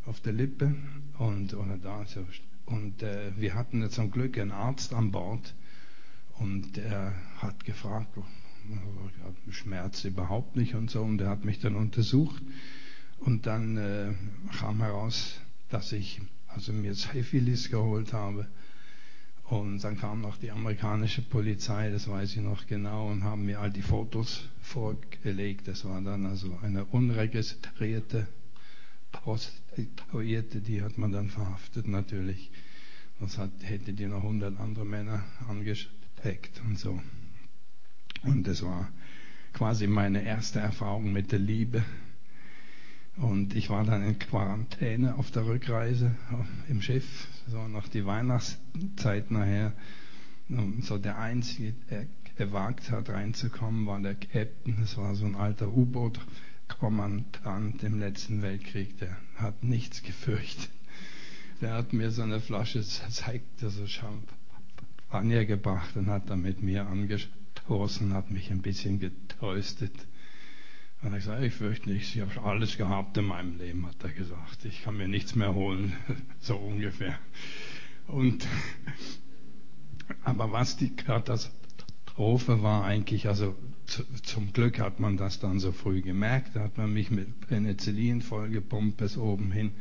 [0.05, 0.75] auf der Lippe
[1.17, 2.25] und oder da so.
[2.65, 5.53] Und äh, wir hatten zum Glück einen Arzt an Bord
[6.39, 8.23] und der hat gefragt, oh,
[9.51, 11.01] Schmerz überhaupt nicht und so.
[11.01, 12.41] Und der hat mich dann untersucht
[13.19, 14.13] und dann äh,
[14.57, 15.39] kam heraus,
[15.69, 18.47] dass ich also mir Syphilis geholt habe.
[19.51, 23.59] Und dann kam noch die amerikanische Polizei, das weiß ich noch genau, und haben mir
[23.59, 25.67] all die Fotos vorgelegt.
[25.67, 28.27] Das war dann also eine unregistrierte
[29.11, 32.49] Prostituierte, die hat man dann verhaftet natürlich.
[33.19, 37.01] Sonst hat, hätte die noch hundert andere Männer angesteckt und so.
[38.23, 38.89] Und das war
[39.51, 41.83] quasi meine erste Erfahrung mit der Liebe.
[43.17, 46.15] Und ich war dann in Quarantäne auf der Rückreise
[46.69, 49.73] im Schiff, so nach die Weihnachtszeit nachher.
[50.49, 54.75] Und so der Einzige, der gewagt hat reinzukommen, war der Captain.
[54.79, 58.97] Das war so ein alter U-Boot-Kommandant im letzten Weltkrieg.
[58.99, 60.69] Der hat nichts gefürchtet.
[61.61, 66.87] Der hat mir so eine Flasche zeigt, also Champagner gebracht und hat dann mit mir
[66.87, 69.93] angestoßen, hat mich ein bisschen getröstet.
[71.01, 74.11] Und hat gesagt, ich fürchte nichts, ich habe alles gehabt in meinem Leben, hat er
[74.11, 74.65] gesagt.
[74.65, 75.93] Ich kann mir nichts mehr holen,
[76.39, 77.17] so ungefähr.
[78.07, 78.45] Und,
[80.23, 85.71] aber was die Katastrophe war eigentlich, also zu, zum Glück hat man das dann so
[85.71, 89.71] früh gemerkt, da hat man mich mit Penicillin vollgepumpt bis oben hin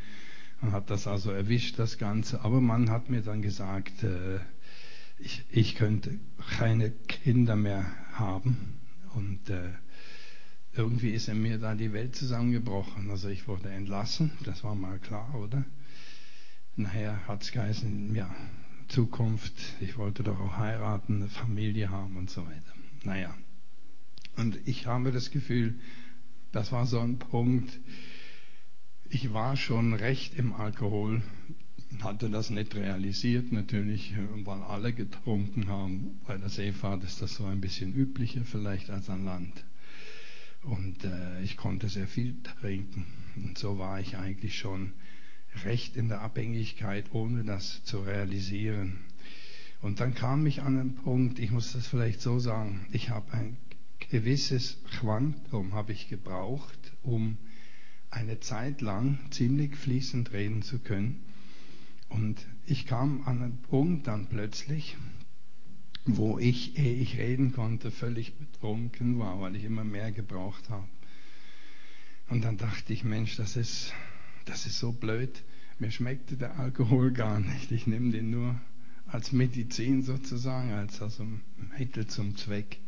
[0.62, 2.42] und hat das also erwischt, das Ganze.
[2.44, 4.38] Aber man hat mir dann gesagt, äh,
[5.18, 6.18] ich, ich könnte
[6.58, 8.78] keine Kinder mehr haben
[9.14, 9.68] und äh,
[10.72, 13.10] irgendwie ist in mir da die Welt zusammengebrochen.
[13.10, 15.64] Also ich wurde entlassen, das war mal klar, oder?
[16.76, 18.34] Nachher hat es geheißen, ja,
[18.88, 22.72] Zukunft, ich wollte doch auch heiraten, eine Familie haben und so weiter.
[23.04, 23.34] Naja.
[24.36, 25.78] Und ich habe das Gefühl,
[26.52, 27.78] das war so ein Punkt,
[29.08, 31.22] ich war schon recht im Alkohol,
[32.00, 36.20] hatte das nicht realisiert natürlich, weil alle getrunken haben.
[36.26, 39.64] Bei der Seefahrt ist das so ein bisschen üblicher vielleicht als an Land.
[40.62, 43.06] Und äh, ich konnte sehr viel trinken.
[43.36, 44.92] Und so war ich eigentlich schon
[45.64, 49.00] recht in der Abhängigkeit, ohne das zu realisieren.
[49.80, 53.32] Und dann kam ich an einen Punkt, ich muss das vielleicht so sagen, ich habe
[53.32, 53.56] ein
[54.10, 57.38] gewisses Quantum habe ich gebraucht, um
[58.10, 61.22] eine Zeit lang ziemlich fließend reden zu können.
[62.08, 64.96] Und ich kam an einen Punkt dann plötzlich,
[66.06, 70.88] wo ich, ehe ich reden konnte, völlig betrunken war, weil ich immer mehr gebraucht habe.
[72.28, 73.92] Und dann dachte ich, Mensch, das ist,
[74.44, 75.42] das ist so blöd.
[75.78, 77.72] Mir schmeckte der Alkohol gar nicht.
[77.72, 78.60] Ich nehme den nur
[79.06, 81.26] als Medizin sozusagen, als also
[81.78, 82.78] Mittel zum Zweck.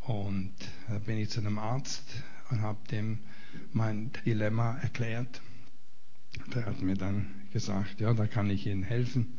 [0.00, 0.52] Und
[0.88, 2.04] da bin ich zu einem Arzt
[2.50, 3.18] und habe dem
[3.72, 5.40] mein Dilemma erklärt.
[6.54, 9.34] Der hat mir dann gesagt, ja, da kann ich Ihnen helfen.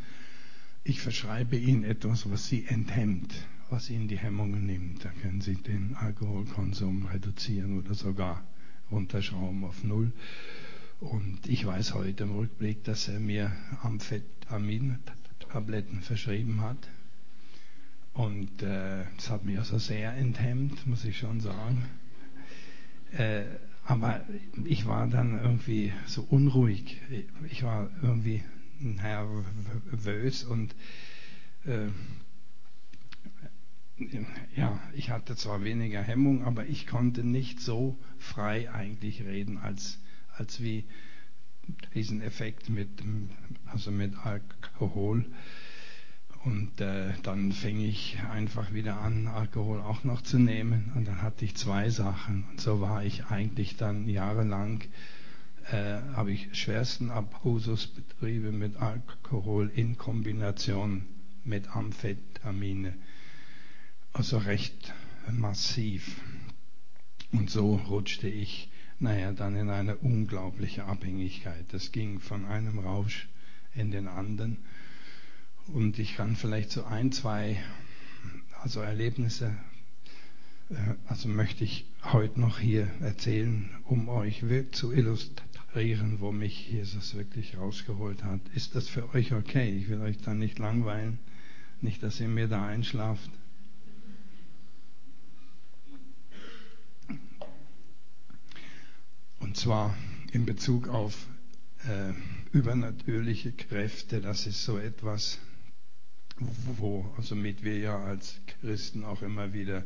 [0.83, 3.35] Ich verschreibe Ihnen etwas, was Sie enthemmt,
[3.69, 5.05] was Ihnen die Hemmungen nimmt.
[5.05, 8.43] Da können Sie den Alkoholkonsum reduzieren oder sogar
[8.89, 10.11] runterschrauben auf Null.
[10.99, 13.51] Und ich weiß heute im Rückblick, dass er mir
[13.83, 16.89] Amphetamin-Tabletten verschrieben hat.
[18.13, 21.85] Und äh, das hat mich also sehr enthemmt, muss ich schon sagen.
[23.11, 23.43] Äh,
[23.85, 24.25] aber
[24.65, 26.99] ich war dann irgendwie so unruhig.
[27.51, 28.43] Ich war irgendwie
[28.81, 30.75] nervös und
[31.65, 31.87] äh,
[34.55, 39.99] ja, ich hatte zwar weniger Hemmung, aber ich konnte nicht so frei eigentlich reden, als,
[40.35, 40.85] als wie
[41.93, 42.89] diesen Effekt mit,
[43.67, 45.25] also mit Alkohol.
[46.43, 50.91] Und äh, dann fing ich einfach wieder an, Alkohol auch noch zu nehmen.
[50.95, 52.45] Und dann hatte ich zwei Sachen.
[52.49, 54.83] Und so war ich eigentlich dann jahrelang,
[55.71, 61.05] äh, habe ich schwersten Abusus betrieben mit Alkohol in Kombination
[61.43, 62.93] mit Amphetamine.
[64.13, 64.93] Also recht
[65.31, 66.19] massiv.
[67.31, 71.65] Und so rutschte ich, naja, dann in eine unglaubliche Abhängigkeit.
[71.71, 73.29] Das ging von einem Rausch
[73.73, 74.57] in den anderen.
[75.67, 77.57] Und ich kann vielleicht so ein, zwei
[78.61, 79.55] also Erlebnisse,
[80.69, 80.75] äh,
[81.07, 87.57] also möchte ich heute noch hier erzählen, um euch zu illustrieren, wo mich Jesus wirklich
[87.57, 88.41] rausgeholt hat.
[88.53, 89.69] Ist das für euch okay?
[89.69, 91.19] Ich will euch da nicht langweilen,
[91.79, 93.31] nicht, dass ihr mir da einschlaft.
[99.39, 99.95] Und zwar
[100.33, 101.27] in Bezug auf
[101.87, 102.13] äh,
[102.51, 105.39] übernatürliche Kräfte, das ist so etwas,
[106.77, 109.83] wo, also mit wir ja als Christen auch immer wieder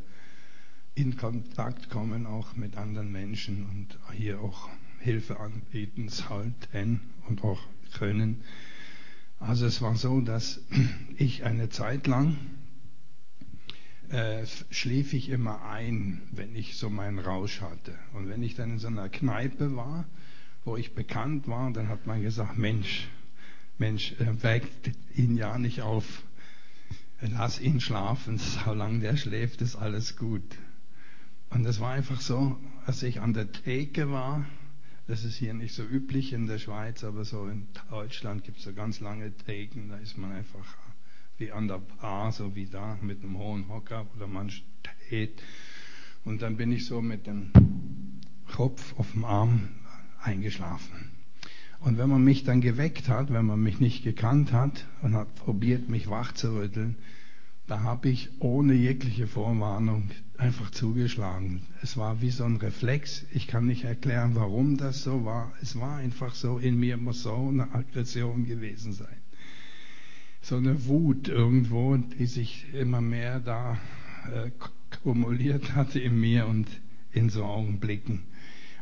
[0.96, 4.70] in Kontakt kommen, auch mit anderen Menschen und hier auch
[5.06, 7.62] Hilfe anbieten sollten und auch
[7.98, 8.44] können.
[9.40, 10.62] Also es war so, dass
[11.18, 12.36] ich eine Zeit lang
[14.10, 17.98] äh, schlief ich immer ein, wenn ich so meinen Rausch hatte.
[18.14, 20.06] Und wenn ich dann in so einer Kneipe war,
[20.64, 23.08] wo ich bekannt war, dann hat man gesagt, Mensch,
[23.78, 26.24] Mensch, äh, weckt ihn ja nicht auf
[27.22, 30.44] lass ihn schlafen, solange der schläft, ist alles gut.
[31.50, 34.46] Und es war einfach so, als ich an der Theke war,
[35.08, 38.64] das ist hier nicht so üblich in der Schweiz, aber so in Deutschland gibt es
[38.64, 40.78] so ganz lange Theken, da ist man einfach
[41.38, 45.42] wie an der Bar, so wie da, mit einem hohen Hocker oder man steht.
[46.24, 47.52] Und dann bin ich so mit dem
[48.52, 49.70] Kopf auf dem Arm
[50.22, 51.12] eingeschlafen.
[51.82, 55.36] Und wenn man mich dann geweckt hat, wenn man mich nicht gekannt hat und hat
[55.36, 56.96] probiert, mich wach zu rütteln,
[57.68, 61.62] da habe ich ohne jegliche Vorwarnung einfach zugeschlagen.
[61.82, 63.26] Es war wie so ein Reflex.
[63.34, 65.52] Ich kann nicht erklären, warum das so war.
[65.62, 69.18] Es war einfach so, in mir muss so eine Aggression gewesen sein.
[70.42, 73.80] So eine Wut irgendwo, die sich immer mehr da
[74.32, 74.52] äh,
[75.02, 76.68] kumuliert hatte in mir und
[77.12, 78.26] in so Augenblicken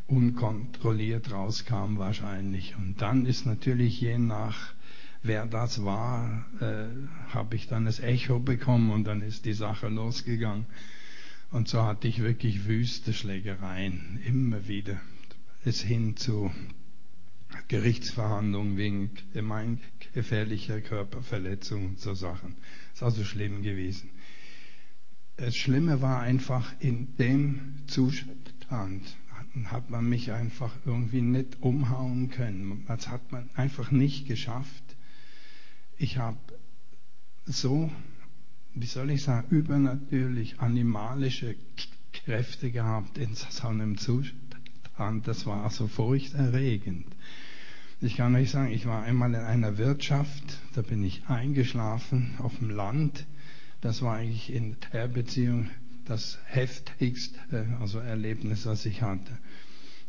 [0.08, 2.76] unkontrolliert rauskam wahrscheinlich.
[2.76, 4.74] Und dann ist natürlich je nach
[5.24, 6.88] wer das war, äh,
[7.34, 10.66] habe ich dann das Echo bekommen und dann ist die Sache losgegangen.
[11.52, 15.00] Und so hatte ich wirklich wüste Schlägereien, immer wieder.
[15.66, 16.52] Es hin zu
[17.68, 22.56] Gerichtsverhandlungen wegen gemeingefährlicher Körperverletzung und so Sachen.
[22.94, 24.10] Ist also schlimm gewesen.
[25.38, 29.16] Das Schlimme war einfach, in dem Zustand
[29.66, 32.84] hat man mich einfach irgendwie nicht umhauen können.
[32.88, 34.96] Das hat man einfach nicht geschafft,
[35.98, 36.38] ich habe
[37.46, 37.92] so,
[38.74, 41.56] wie soll ich sagen, übernatürlich animalische
[42.12, 44.42] Kräfte gehabt in so einem Zustand.
[45.26, 47.08] Das war so furchterregend.
[48.00, 52.58] Ich kann euch sagen, ich war einmal in einer Wirtschaft, da bin ich eingeschlafen auf
[52.60, 53.26] dem Land.
[53.82, 55.70] Das war eigentlich in der Beziehung
[56.06, 57.40] das heftigste
[57.80, 59.38] also Erlebnis, was ich hatte.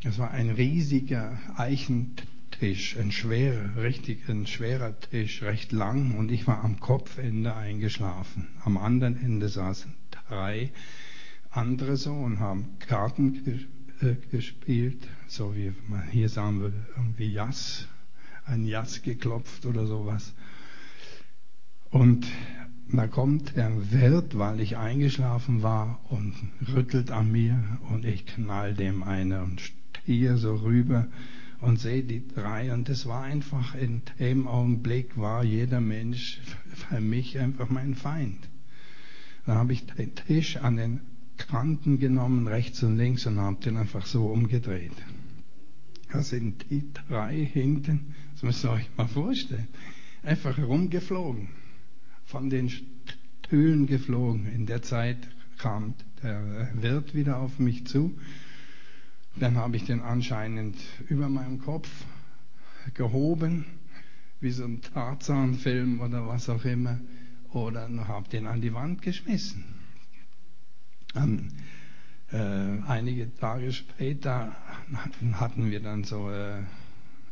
[0.03, 2.27] Es war ein riesiger Eichentisch
[2.59, 8.47] Tisch, ein schwerer, richtig ein schwerer Tisch, recht lang und ich war am Kopfende eingeschlafen.
[8.65, 9.93] Am anderen Ende saßen
[10.29, 10.71] drei
[11.51, 13.67] andere so und haben Karten
[14.01, 17.89] äh, gespielt, so wie man hier sagen würde, irgendwie Jass,
[18.47, 20.33] ein Jass geklopft oder sowas.
[21.91, 22.27] Und
[22.89, 26.35] da kommt der Wirt, weil ich eingeschlafen war und
[26.73, 27.59] rüttelt an mir
[27.91, 31.09] und ich knall dem eine und stehe so rüber
[31.65, 36.41] und sehe die drei und das war einfach in dem Augenblick war jeder Mensch
[36.75, 38.49] für mich einfach mein Feind.
[39.47, 41.01] Dann habe ich den Tisch an den
[41.37, 44.93] Kanten genommen, rechts und links und habe den einfach so umgedreht.
[46.13, 49.69] Da sind die drei hinten, das müsst ihr euch mal vorstellen,
[50.23, 51.49] einfach rumgeflogen,
[52.25, 54.47] von den Stühlen geflogen.
[54.47, 55.19] In der Zeit
[55.59, 58.17] kam der Wirt wieder auf mich zu
[59.37, 60.77] dann habe ich den anscheinend
[61.09, 61.89] über meinem Kopf
[62.95, 63.67] gehoben,
[64.41, 67.01] wie so ein Tarzan-Film oder was auch immer.
[67.53, 69.65] oder habe den an die Wand geschmissen.
[71.13, 71.53] Dann,
[72.33, 74.57] äh, einige Tage später
[75.35, 76.63] hatten wir dann so, äh,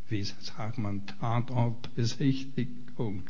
[0.09, 3.25] wie sagt man, Tatortbesichtigung.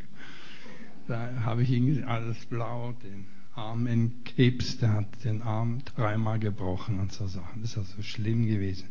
[1.09, 6.38] Da habe ich ihn alles blau, den Arm in Gips, der hat den Arm dreimal
[6.38, 7.61] gebrochen und so Sachen.
[7.61, 8.88] Das ist also schlimm gewesen.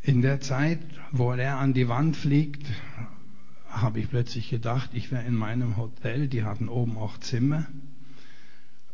[0.00, 2.66] In der Zeit, wo er an die Wand fliegt,
[3.68, 7.66] habe ich plötzlich gedacht, ich wäre in meinem Hotel, die hatten oben auch Zimmer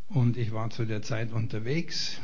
[0.09, 2.21] und ich war zu der Zeit unterwegs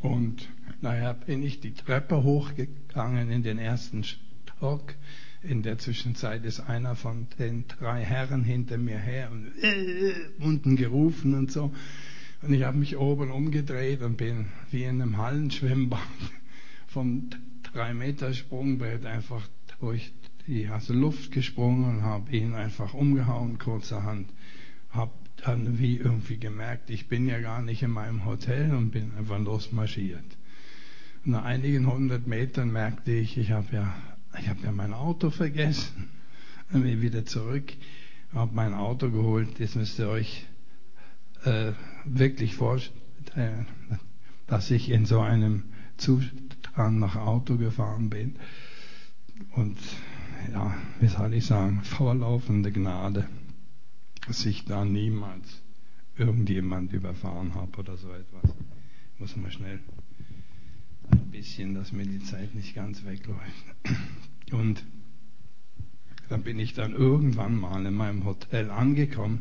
[0.00, 0.48] und
[0.80, 4.94] nachher bin ich die Treppe hochgegangen in den ersten Stock.
[5.46, 10.76] In der Zwischenzeit ist einer von den drei Herren hinter mir her und äh, unten
[10.76, 11.72] gerufen und so.
[12.42, 16.00] Und ich habe mich oben umgedreht und bin wie in einem Hallenschwimmbad
[16.86, 17.28] vom
[17.72, 19.46] drei Meter Sprungbrett einfach
[19.80, 20.12] durch
[20.46, 24.30] die also Luft gesprungen und habe ihn einfach umgehauen kurzerhand.
[24.90, 25.12] Habe
[25.44, 29.38] dann wie irgendwie gemerkt, ich bin ja gar nicht in meinem Hotel und bin einfach
[29.38, 30.24] losmarschiert.
[31.24, 33.94] Nach einigen hundert Metern merkte ich, ich habe ja,
[34.38, 36.08] ich habe ja mein Auto vergessen.
[36.70, 37.72] Dann bin ich wieder zurück,
[38.32, 39.58] habe mein Auto geholt.
[39.58, 40.46] Jetzt müsst ihr euch
[41.44, 41.72] äh,
[42.04, 43.66] wirklich vorstellen,
[44.46, 45.64] dass ich in so einem
[45.96, 48.36] Zustand nach Auto gefahren bin.
[49.52, 49.78] Und
[50.52, 53.28] ja, wie soll ich sagen, vorlaufende Gnade,
[54.26, 55.62] dass ich da niemals
[56.16, 58.54] irgendjemand überfahren habe oder so etwas.
[59.18, 59.80] Muss mal schnell
[61.10, 63.64] ein bisschen, dass mir die Zeit nicht ganz wegläuft.
[64.52, 64.84] Und
[66.28, 69.40] dann bin ich dann irgendwann mal in meinem Hotel angekommen.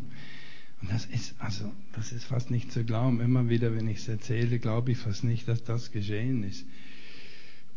[0.82, 3.22] Und das ist, also, das ist fast nicht zu glauben.
[3.22, 6.66] Immer wieder, wenn ich es erzähle, glaube ich fast nicht, dass das geschehen ist.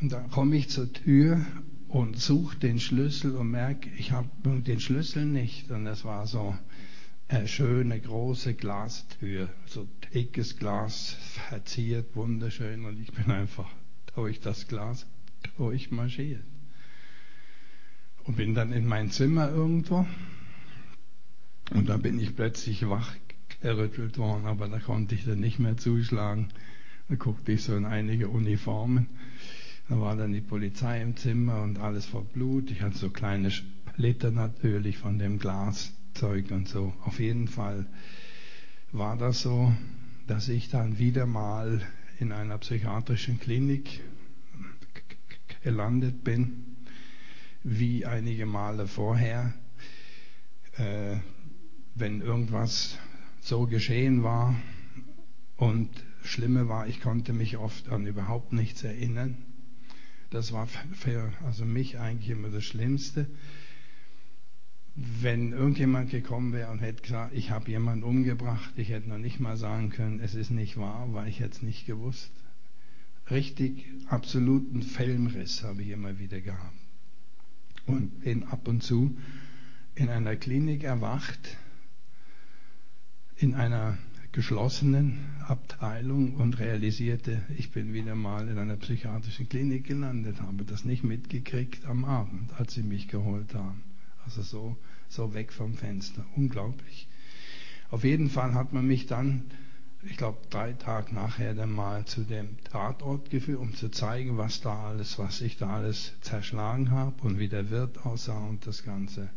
[0.00, 1.44] Und dann komme ich zur Tür
[1.88, 5.70] und suche den Schlüssel und merke, ich habe den Schlüssel nicht.
[5.70, 6.56] Und das war so
[7.28, 11.16] eine schöne große Glastür, so dickes Glas,
[11.48, 12.84] verziert, wunderschön.
[12.84, 13.68] Und ich bin einfach
[14.14, 15.06] durch das Glas
[15.56, 16.44] durchmarschiert.
[18.24, 20.06] Und bin dann in mein Zimmer irgendwo.
[21.70, 23.14] Und da bin ich plötzlich wach
[23.60, 26.48] gerüttelt worden, aber da konnte ich dann nicht mehr zuschlagen.
[27.08, 29.08] Da guckte ich so in einige Uniformen.
[29.88, 32.70] Da war dann die Polizei im Zimmer und alles vor Blut.
[32.70, 35.38] Ich hatte so kleine Splitter natürlich von dem
[36.16, 36.94] Glaszeug und so.
[37.04, 37.84] Auf jeden Fall
[38.92, 39.74] war das so,
[40.26, 41.82] dass ich dann wieder mal
[42.18, 44.00] in einer psychiatrischen Klinik
[45.62, 46.76] gelandet bin,
[47.64, 49.52] wie einige Male vorher.
[50.78, 51.18] Äh,
[51.94, 52.98] wenn irgendwas
[53.40, 54.54] so geschehen war
[55.58, 55.90] und
[56.24, 59.36] Schlimme war, ich konnte mich oft an überhaupt nichts erinnern.
[60.30, 63.26] Das war für also mich eigentlich immer das Schlimmste.
[64.98, 69.40] Wenn irgendjemand gekommen wäre und hätte gesagt, ich habe jemanden umgebracht, ich hätte noch nicht
[69.40, 72.32] mal sagen können, es ist nicht wahr, weil ich jetzt nicht gewusst.
[73.30, 76.78] Richtig absoluten Filmriss habe ich immer wieder gehabt.
[77.86, 79.16] Und bin ab und zu
[79.96, 81.56] in einer Klinik erwacht,
[83.36, 83.98] in einer
[84.32, 90.84] geschlossenen Abteilung und realisierte, ich bin wieder mal in einer psychiatrischen Klinik gelandet, habe das
[90.84, 93.82] nicht mitgekriegt am Abend, als sie mich geholt haben.
[94.26, 94.76] Also so,
[95.08, 96.26] so weg vom Fenster.
[96.36, 97.08] Unglaublich.
[97.90, 99.44] Auf jeden Fall hat man mich dann,
[100.02, 104.60] ich glaube, drei Tage nachher dann mal zu dem Tatort geführt, um zu zeigen, was
[104.60, 108.82] da alles, was ich da alles zerschlagen habe und wie der Wirt aussah und das
[108.82, 109.30] Ganze.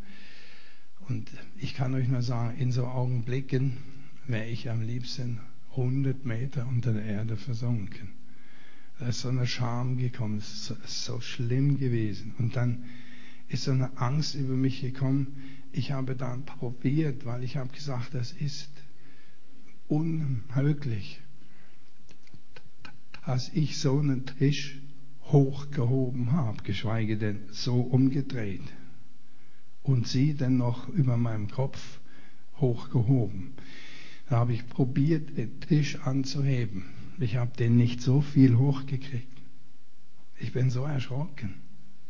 [1.08, 3.78] Und ich kann euch nur sagen, in so Augenblicken,
[4.28, 5.40] wäre ich am liebsten
[5.72, 8.10] 100 Meter unter der Erde versunken.
[9.00, 12.36] Da ist so eine Scham gekommen, es ist so schlimm gewesen.
[12.38, 12.86] Und dann
[13.50, 15.42] ist so eine Angst über mich gekommen.
[15.72, 18.70] Ich habe dann probiert, weil ich habe gesagt, das ist
[19.88, 21.22] unmöglich,
[23.26, 24.80] dass ich so einen Tisch
[25.24, 28.64] hochgehoben habe, geschweige denn so umgedreht
[29.84, 32.00] und sie dann noch über meinem Kopf
[32.58, 33.54] hochgehoben.
[34.30, 36.86] Da habe ich probiert, den Tisch anzuheben.
[37.20, 39.28] Ich habe den nicht so viel hochgekriegt.
[40.40, 41.56] Ich bin so erschrocken,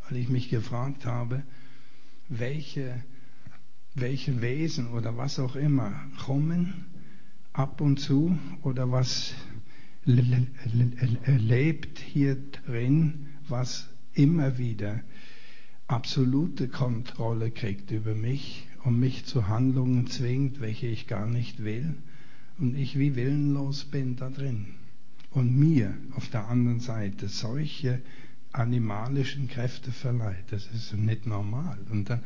[0.09, 1.43] weil ich mich gefragt habe,
[2.27, 3.03] welche,
[3.95, 5.93] welche Wesen oder was auch immer
[6.25, 6.85] kommen
[7.53, 9.33] ab und zu oder was
[10.05, 15.01] lebt hier drin, was immer wieder
[15.87, 21.95] absolute Kontrolle kriegt über mich und mich zu Handlungen zwingt, welche ich gar nicht will
[22.59, 24.75] und ich wie willenlos bin da drin.
[25.31, 28.01] Und mir auf der anderen Seite solche
[28.51, 30.45] animalischen Kräfte verleiht.
[30.51, 31.79] Das ist nicht normal.
[31.89, 32.21] Und dann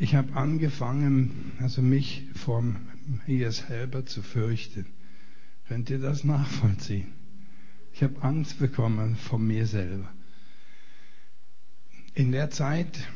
[0.00, 2.62] Ich habe angefangen, also mich vor
[3.26, 4.86] mir selber zu fürchten.
[5.66, 7.12] Könnt ihr das nachvollziehen?
[7.92, 10.08] Ich habe Angst bekommen vor mir selber.
[12.14, 13.08] In der Zeit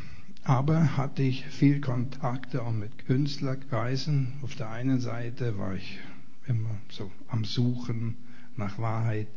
[0.42, 4.32] aber hatte ich viel Kontakte auch mit Künstlerkreisen.
[4.42, 6.00] Auf der einen Seite war ich
[6.48, 8.16] immer so am Suchen
[8.56, 9.28] nach Wahrheit.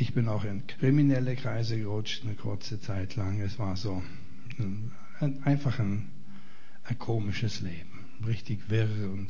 [0.00, 3.40] Ich bin auch in kriminelle Kreise gerutscht eine kurze Zeit lang.
[3.40, 4.00] Es war so
[4.56, 4.92] ein,
[5.42, 6.08] einfach ein,
[6.84, 9.28] ein, komisches Leben, richtig wirr und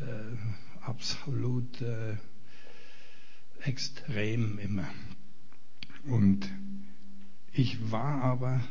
[0.00, 2.16] äh, absolut äh,
[3.60, 4.88] extrem immer.
[6.06, 6.50] Und
[7.52, 8.62] ich war aber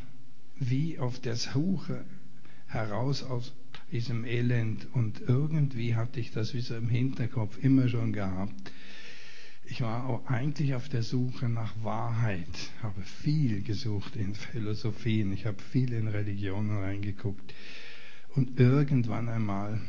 [0.58, 2.04] wie auf der Suche
[2.66, 3.54] heraus aus
[3.92, 8.72] diesem Elend und irgendwie hatte ich das wie so im Hinterkopf immer schon gehabt.
[9.68, 15.60] Ich war eigentlich auf der Suche nach Wahrheit, habe viel gesucht in Philosophien, ich habe
[15.60, 17.52] viel in Religionen reingeguckt
[18.34, 19.80] und irgendwann einmal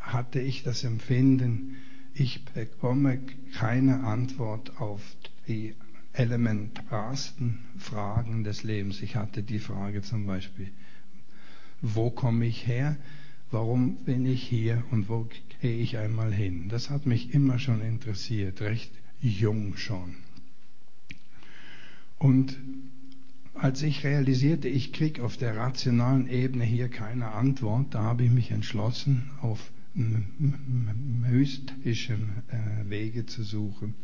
[0.00, 1.76] hatte ich das Empfinden,
[2.14, 3.18] ich bekomme
[3.54, 5.02] keine Antwort auf
[5.46, 5.74] die
[6.12, 9.02] elementarsten Fragen des Lebens.
[9.02, 10.70] Ich hatte die Frage zum Beispiel,
[11.82, 12.96] wo komme ich her?
[13.50, 15.28] Warum bin ich hier und wo
[15.60, 16.68] gehe ich einmal hin?
[16.68, 20.14] Das hat mich immer schon interessiert, recht jung schon.
[22.18, 22.56] Und
[23.54, 28.30] als ich realisierte, ich kriege auf der rationalen Ebene hier keine Antwort, da habe ich
[28.30, 29.70] mich entschlossen, auf
[31.20, 33.94] mystischen äh, Wege zu suchen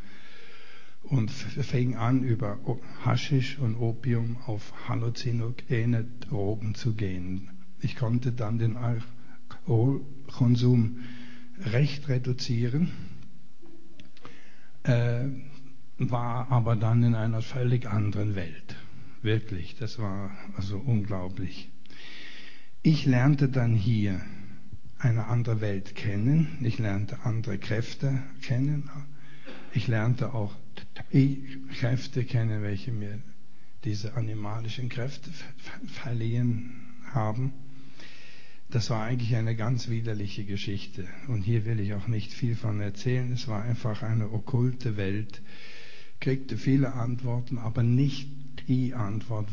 [1.04, 2.58] und fing an, über
[3.04, 7.50] Haschisch und Opium auf halluzinogene Drogen zu gehen.
[7.80, 10.98] Ich konnte dann den Alkoholkonsum
[11.60, 12.90] recht reduzieren,
[14.84, 15.24] äh,
[15.98, 18.76] war aber dann in einer völlig anderen Welt.
[19.22, 21.70] Wirklich, das war also unglaublich.
[22.82, 24.20] Ich lernte dann hier
[24.98, 28.90] eine andere Welt kennen, ich lernte andere Kräfte kennen,
[29.72, 30.54] ich lernte auch
[31.78, 33.20] Kräfte kennen, welche mir
[33.84, 35.30] diese animalischen Kräfte
[35.86, 36.72] verliehen
[37.12, 37.52] haben.
[38.74, 41.06] Das war eigentlich eine ganz widerliche Geschichte.
[41.28, 43.30] Und hier will ich auch nicht viel von erzählen.
[43.30, 45.42] Es war einfach eine okkulte Welt.
[46.18, 48.28] Kriegte viele Antworten, aber nicht
[48.66, 49.48] die Antwort,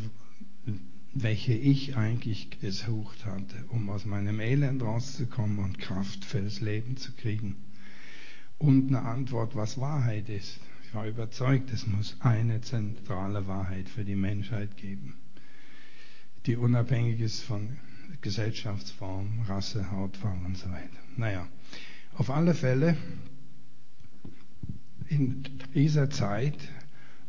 [1.14, 6.98] welche ich eigentlich gesucht hatte, um aus meinem Elend rauszukommen und Kraft für das Leben
[6.98, 7.58] zu kriegen.
[8.58, 10.60] Und eine Antwort, was Wahrheit ist.
[10.84, 15.14] Ich war überzeugt, es muss eine zentrale Wahrheit für die Menschheit geben,
[16.48, 17.78] die unabhängig ist von
[18.22, 20.98] Gesellschaftsform, Rasse, Hautfarbe und so weiter.
[21.18, 21.48] Naja,
[22.16, 22.98] auf alle Fälle
[25.08, 25.44] in
[25.74, 26.58] dieser Zeit,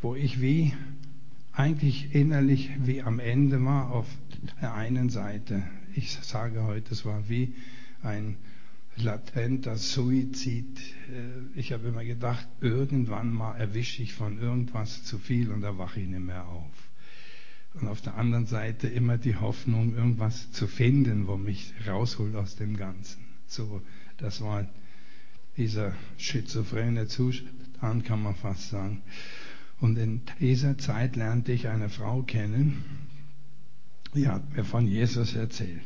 [0.00, 0.72] wo ich wie
[1.52, 4.06] eigentlich innerlich wie am Ende war auf
[4.60, 5.62] der einen Seite,
[5.94, 7.54] ich sage heute, es war wie
[8.02, 8.36] ein
[8.96, 10.78] latenter Suizid.
[11.10, 15.78] Äh, ich habe immer gedacht, irgendwann mal erwische ich von irgendwas zu viel und da
[15.78, 16.91] wache ich nicht mehr auf.
[17.74, 22.56] Und auf der anderen Seite immer die Hoffnung, irgendwas zu finden, wo mich rausholt aus
[22.56, 23.20] dem Ganzen.
[23.46, 23.80] So,
[24.18, 24.68] das war
[25.56, 29.02] dieser schizophrene Zustand, kann man fast sagen.
[29.80, 32.84] Und in dieser Zeit lernte ich eine Frau kennen,
[34.14, 35.82] die hat mir von Jesus erzählt.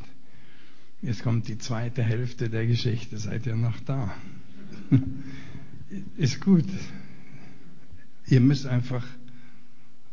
[1.03, 3.19] Jetzt kommt die zweite Hälfte der Geschichte.
[3.19, 4.15] Seid ihr noch da?
[6.17, 6.65] Ist gut.
[8.27, 9.07] Ihr müsst einfach,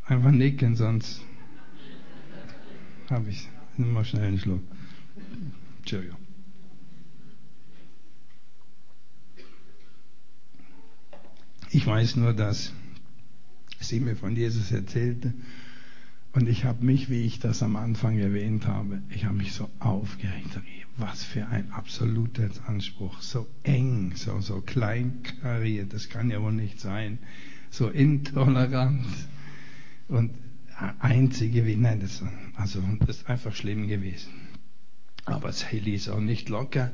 [0.05, 1.21] einfach nicken, sonst
[3.09, 3.49] habe ich.
[3.77, 4.61] Nimm mal schnell einen Schluck.
[5.79, 6.17] Entschuldigung.
[11.71, 12.71] Ich weiß nur, dass
[13.79, 15.33] sie mir von Jesus erzählte
[16.33, 19.69] und ich habe mich, wie ich das am Anfang erwähnt habe, ich habe mich so
[19.79, 20.59] aufgeregt.
[20.97, 23.21] Was für ein absoluter Anspruch.
[23.21, 25.93] So eng, so, so kleinkariert.
[25.93, 27.19] Das kann ja wohl nicht sein.
[27.69, 29.05] So intolerant.
[30.07, 30.31] Und
[30.99, 32.23] einzige, wie, nein, das,
[32.55, 34.31] also, das ist einfach schlimm gewesen.
[35.25, 36.91] Aber es ließ auch nicht locker.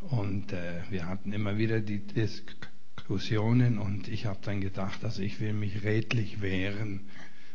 [0.00, 5.40] Und äh, wir hatten immer wieder die Diskussionen und ich habe dann gedacht, also ich
[5.40, 7.00] will mich redlich wehren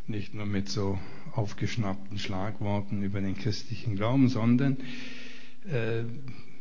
[0.08, 1.00] nicht nur mit so
[1.32, 4.78] aufgeschnappten Schlagworten über den christlichen Glauben, sondern
[5.68, 6.04] äh,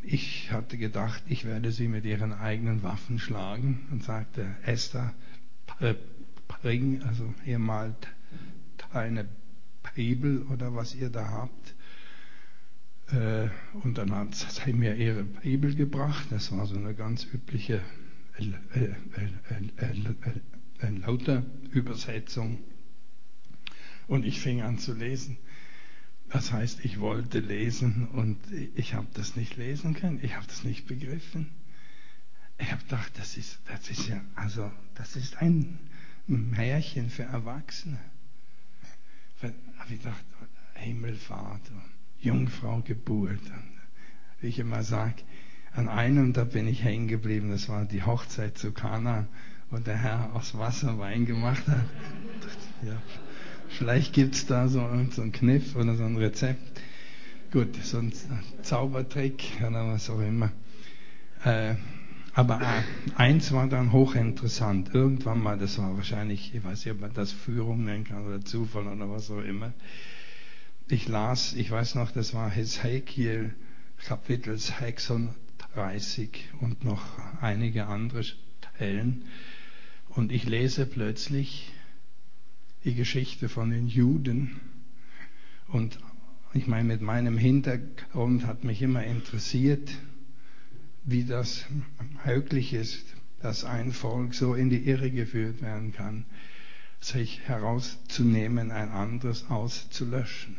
[0.02, 5.12] ich hatte gedacht, ich werde sie mit ihren eigenen Waffen schlagen und sagte, Esther,
[6.48, 8.08] bring, also ihr malt
[8.94, 9.28] eine
[9.94, 11.74] Bibel oder was ihr da habt.
[13.12, 13.48] Äh,
[13.82, 16.26] und dann hat sie mir ihre Bibel gebracht.
[16.30, 17.80] Das war so eine ganz übliche
[20.80, 22.58] lauter Übersetzung
[24.08, 25.38] und ich fing an zu lesen.
[26.30, 28.38] Das heißt, ich wollte lesen und
[28.74, 30.18] ich habe das nicht lesen können.
[30.22, 31.50] Ich habe das nicht begriffen.
[32.58, 35.78] Ich habe gedacht, das ist, das ist ja, also, das ist ein
[36.26, 37.98] Märchen für Erwachsene.
[39.42, 40.24] Habe ich gedacht,
[40.74, 41.62] Himmelfahrt,
[42.20, 43.40] Jungfrau Geburt.
[44.40, 45.22] Wie ich immer sage,
[45.72, 49.26] an einem, da bin ich hängen geblieben, das war die Hochzeit zu Kana,
[49.70, 51.84] wo der Herr aus Wasser Wein gemacht hat.
[52.82, 53.00] Ja,
[53.68, 56.82] vielleicht gibt's da so, so einen Kniff oder so ein Rezept.
[57.50, 58.12] Gut, so ein
[58.62, 60.52] Zaubertrick oder was auch immer.
[61.44, 61.76] Äh,
[62.34, 62.82] aber äh,
[63.14, 64.92] eins war dann hochinteressant.
[64.92, 68.44] Irgendwann mal, das war wahrscheinlich, ich weiß nicht, ob man das Führung nennen kann oder
[68.44, 69.72] Zufall oder was auch immer.
[70.88, 73.54] Ich las, ich weiß noch, das war Hesekiel
[74.04, 77.02] Kapitel 36 und noch
[77.40, 79.24] einige andere Stellen.
[80.08, 81.72] Und ich lese plötzlich
[82.84, 84.60] die Geschichte von den Juden.
[85.68, 85.98] Und
[86.52, 89.90] ich meine, mit meinem Hintergrund hat mich immer interessiert,
[91.04, 91.64] wie das
[92.24, 93.04] möglich ist,
[93.40, 96.24] dass ein Volk so in die Irre geführt werden kann,
[97.00, 100.56] sich herauszunehmen, ein anderes auszulöschen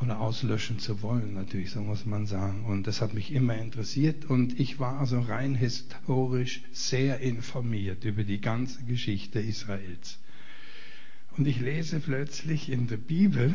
[0.00, 2.64] oder auslöschen zu wollen, natürlich, so muss man sagen.
[2.64, 8.24] Und das hat mich immer interessiert und ich war also rein historisch sehr informiert über
[8.24, 10.18] die ganze Geschichte Israels.
[11.36, 13.54] Und ich lese plötzlich in der Bibel,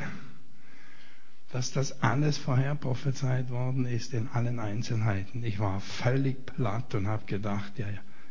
[1.56, 5.42] dass das alles vorher prophezeit worden ist in allen Einzelheiten.
[5.46, 7.88] Ich war völlig platt und habe gedacht, ja,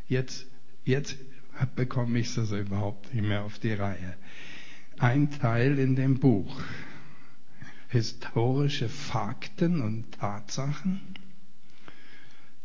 [0.07, 0.45] jetzt,
[0.83, 1.17] jetzt
[1.75, 4.13] bekomme ich das überhaupt nicht mehr auf die Reihe.
[4.99, 6.61] Ein Teil in dem Buch
[7.87, 11.01] historische Fakten und Tatsachen,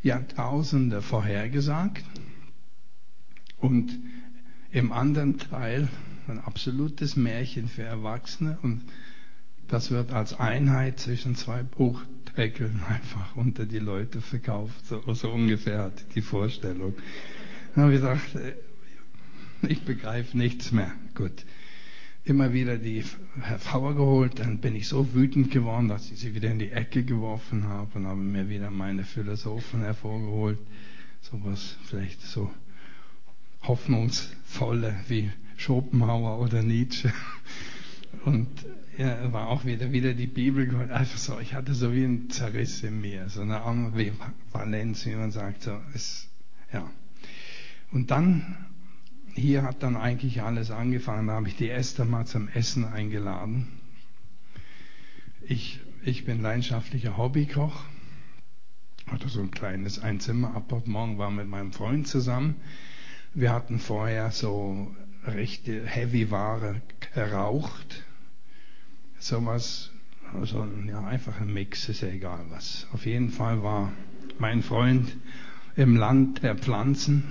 [0.03, 2.05] Jahrtausende vorhergesagt
[3.57, 3.99] und
[4.73, 5.89] im anderen Teil
[6.29, 8.83] ein absolutes Märchen für Erwachsene und
[9.71, 14.87] das wird als Einheit zwischen zwei Buchdeckeln einfach unter die Leute verkauft.
[14.87, 16.95] So, so ungefähr hat die Vorstellung.
[17.75, 18.55] Dann habe ich gesagt, äh,
[19.67, 20.93] ich begreife nichts mehr.
[21.15, 21.45] Gut
[22.25, 23.05] immer wieder die
[23.41, 24.39] hervorgeholt.
[24.39, 27.99] Dann bin ich so wütend geworden, dass ich sie wieder in die Ecke geworfen habe
[27.99, 30.59] und habe mir wieder meine Philosophen hervorgeholt.
[31.23, 32.51] Sowas vielleicht so
[33.63, 37.13] hoffnungsvolle wie Schopenhauer oder Nietzsche.
[38.25, 38.49] Und
[38.99, 40.91] ja, war auch wieder, wieder die Bibel geholt.
[40.91, 45.31] Einfach so, ich hatte so wie ein Zerriss in mir, so eine Ambivalenz, wie man
[45.31, 45.63] sagt.
[45.63, 46.29] So, es,
[46.73, 46.91] ja.
[47.93, 48.67] Und dann
[49.35, 51.29] hier hat dann eigentlich alles angefangen.
[51.29, 53.69] Da habe ich die Esther mal zum Essen eingeladen.
[55.43, 57.85] Ich, ich bin leidenschaftlicher Hobbykoch.
[59.07, 62.57] Hatte so ein kleines Einzimmer-Appartement, war mit meinem Freund zusammen.
[63.35, 64.95] Wir hatten vorher so
[65.25, 66.81] rechte Heavy-Ware
[67.15, 68.05] geraucht.
[69.19, 69.91] Sowas,
[70.33, 72.87] also ja, einfach ein Mix, ist ja egal was.
[72.93, 73.93] Auf jeden Fall war
[74.39, 75.17] mein Freund
[75.77, 77.25] im Land der Pflanzen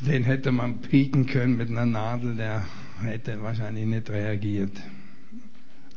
[0.00, 2.66] Den hätte man pieken können mit einer Nadel, der
[3.00, 4.78] hätte wahrscheinlich nicht reagiert.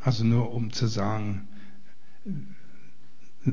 [0.01, 1.47] Also nur um zu sagen,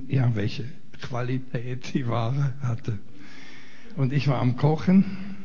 [0.07, 0.64] ja, welche
[1.03, 2.99] Qualität die Ware hatte.
[3.97, 5.36] Und ich war am Kochen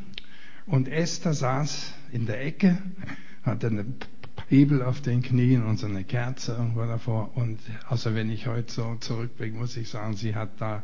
[0.72, 2.78] und Esther saß in der Ecke,
[3.44, 3.86] hatte eine
[4.50, 7.36] Bibel auf den Knien und so eine Kerze irgendwo davor.
[7.36, 7.60] Und
[7.90, 10.84] also wenn ich heute so zurückblicke, muss ich sagen, sie hat da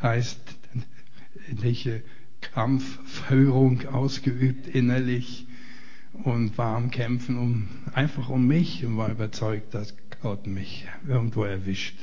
[0.00, 2.02] geistliche
[2.52, 5.46] Kampfführung ausgeübt innerlich
[6.24, 11.44] und war am Kämpfen um, einfach um mich und war überzeugt, dass Gott mich irgendwo
[11.44, 11.96] erwischt.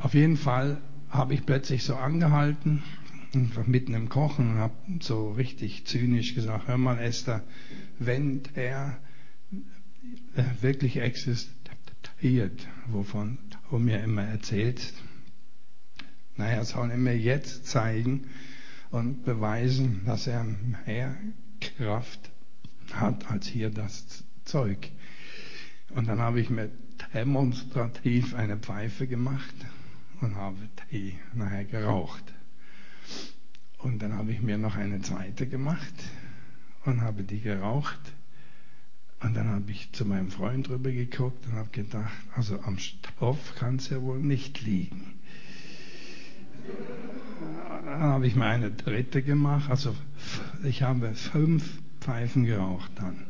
[0.00, 0.78] Auf jeden Fall
[1.10, 2.82] habe ich plötzlich so angehalten
[3.54, 7.42] war mitten im Kochen und habe so richtig zynisch gesagt, hör mal Esther,
[7.98, 8.98] wenn er
[10.36, 13.38] äh, wirklich existiert, wovon
[13.70, 14.92] du mir immer erzählt,
[16.36, 18.26] naja, soll er mir jetzt zeigen,
[18.90, 20.44] und beweisen, dass er
[20.86, 21.16] mehr
[21.60, 22.30] Kraft
[22.92, 24.90] hat als hier das Zeug.
[25.90, 26.70] Und dann habe ich mir
[27.14, 29.54] demonstrativ eine Pfeife gemacht
[30.20, 30.56] und habe
[30.90, 32.24] die nachher geraucht.
[33.78, 35.94] Und dann habe ich mir noch eine zweite gemacht
[36.84, 38.00] und habe die geraucht.
[39.20, 43.54] Und dann habe ich zu meinem Freund drüber geguckt und habe gedacht, also am Stoff
[43.56, 45.14] kann es ja wohl nicht liegen.
[47.84, 49.70] Dann habe ich mir eine dritte gemacht.
[49.70, 49.94] Also
[50.64, 53.26] ich habe fünf Pfeifen geraucht dann.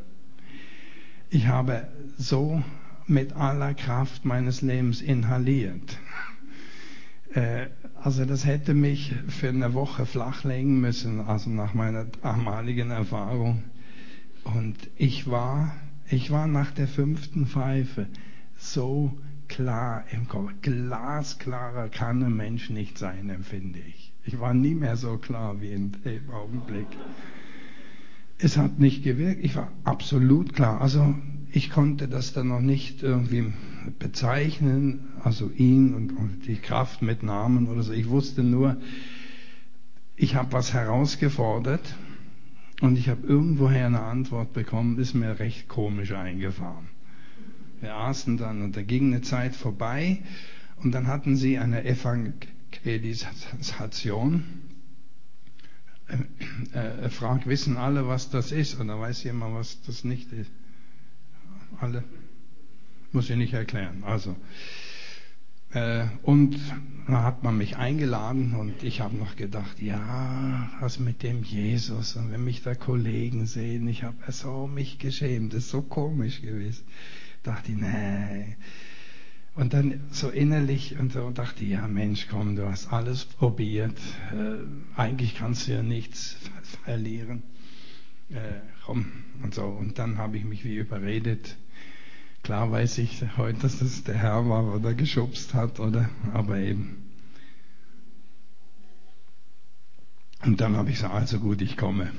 [1.31, 1.89] Ich habe
[2.19, 2.63] so
[3.07, 5.99] mit aller Kraft meines Lebens inhaliert.
[7.33, 7.67] Äh,
[8.07, 13.65] also das hätte mich für eine Woche flachlegen müssen, also nach meiner damaligen Erfahrung.
[14.45, 15.75] Und ich war
[16.09, 18.07] Ich war nach der fünften Pfeife
[18.57, 19.13] so
[19.49, 20.53] klar im Kopf.
[20.63, 24.13] Glasklarer kann ein Mensch nicht sein, empfinde ich.
[24.25, 26.87] Ich war nie mehr so klar wie in dem Augenblick.
[28.39, 29.45] Es hat nicht gewirkt.
[29.45, 30.81] Ich war absolut klar.
[30.81, 31.17] Also
[31.57, 33.51] ich konnte das dann noch nicht irgendwie
[33.99, 37.95] bezeichnen, also ihn und, und die Kraft mit Namen oder so.
[37.95, 38.77] Ich wusste nur,
[40.17, 41.81] ich habe was herausgefordert
[42.83, 46.89] und ich habe irgendwoher eine Antwort bekommen, ist mir recht komisch eingefahren.
[47.81, 50.19] Wir aßen dann und da ging eine Zeit vorbei
[50.83, 54.45] und dann hatten sie eine Evangelisation.
[56.75, 58.79] Er fragt, wissen alle, was das ist?
[58.79, 60.51] Und da weiß jemand, was das nicht ist.
[61.81, 62.05] Alle?
[63.13, 64.03] Muss ich nicht erklären.
[64.05, 64.37] Also,
[65.71, 66.59] äh, und
[67.07, 72.17] da hat man mich eingeladen und ich habe noch gedacht, ja, was mit dem Jesus
[72.17, 76.43] und wenn mich da Kollegen sehen, ich habe so mich geschämt, das ist so komisch
[76.43, 76.85] gewesen.
[77.43, 78.57] Dachte ich, nee.
[79.55, 83.99] Und dann so innerlich und so dachte ich, ja Mensch, komm, du hast alles probiert,
[84.33, 86.37] äh, eigentlich kannst du ja nichts
[86.85, 87.43] verlieren.
[88.31, 89.07] Äh, komm
[89.43, 89.65] und so.
[89.65, 91.57] Und dann habe ich mich wie überredet,
[92.47, 97.11] Klar weiß ich heute, dass es der Herr war, oder geschubst hat, oder, aber eben.
[100.45, 102.13] Und dann habe ich gesagt, also gut, ich komme.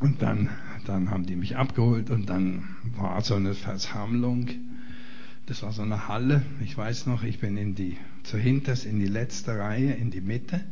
[0.00, 0.48] Und dann,
[0.86, 4.48] dann haben die mich abgeholt und dann war so eine Versammlung.
[5.44, 6.40] Das war so eine Halle.
[6.64, 10.64] Ich weiß noch, ich bin in die, zuhinterst in die letzte Reihe, in die Mitte.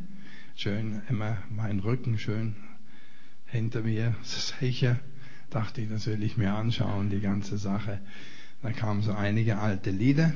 [0.55, 2.55] Schön, immer mein Rücken schön
[3.51, 4.99] hinter mir sicher
[5.49, 7.99] dachte ich, das will ich mir anschauen, die ganze Sache.
[8.61, 10.33] Da kamen so einige alte Lieder.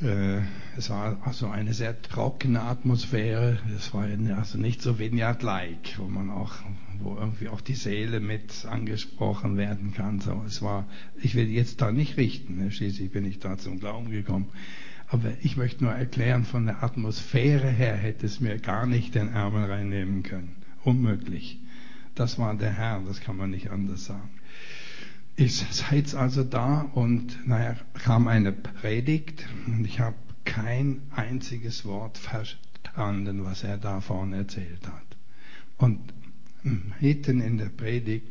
[0.00, 0.40] Äh,
[0.76, 3.58] es war also eine sehr trockene Atmosphäre.
[3.76, 4.06] Es war
[4.36, 6.54] also nicht so Vineyard-like, wo man auch,
[7.00, 10.20] wo irgendwie auch die Seele mit angesprochen werden kann.
[10.20, 10.86] So, es war,
[11.20, 12.58] ich will jetzt da nicht richten.
[12.58, 12.70] Ne?
[12.70, 14.48] Schließlich bin ich da zum Glauben gekommen.
[15.08, 19.28] Aber ich möchte nur erklären, von der Atmosphäre her hätte es mir gar nicht den
[19.28, 20.59] Ärmel reinnehmen können.
[20.84, 21.58] Unmöglich.
[22.14, 24.30] Das war der Herr, das kann man nicht anders sagen.
[25.36, 32.18] Ich seid also da und naja, kam eine Predigt und ich habe kein einziges Wort
[32.18, 35.16] verstanden, was er da vorne erzählt hat.
[35.78, 35.98] Und
[37.00, 38.26] mitten in der Predigt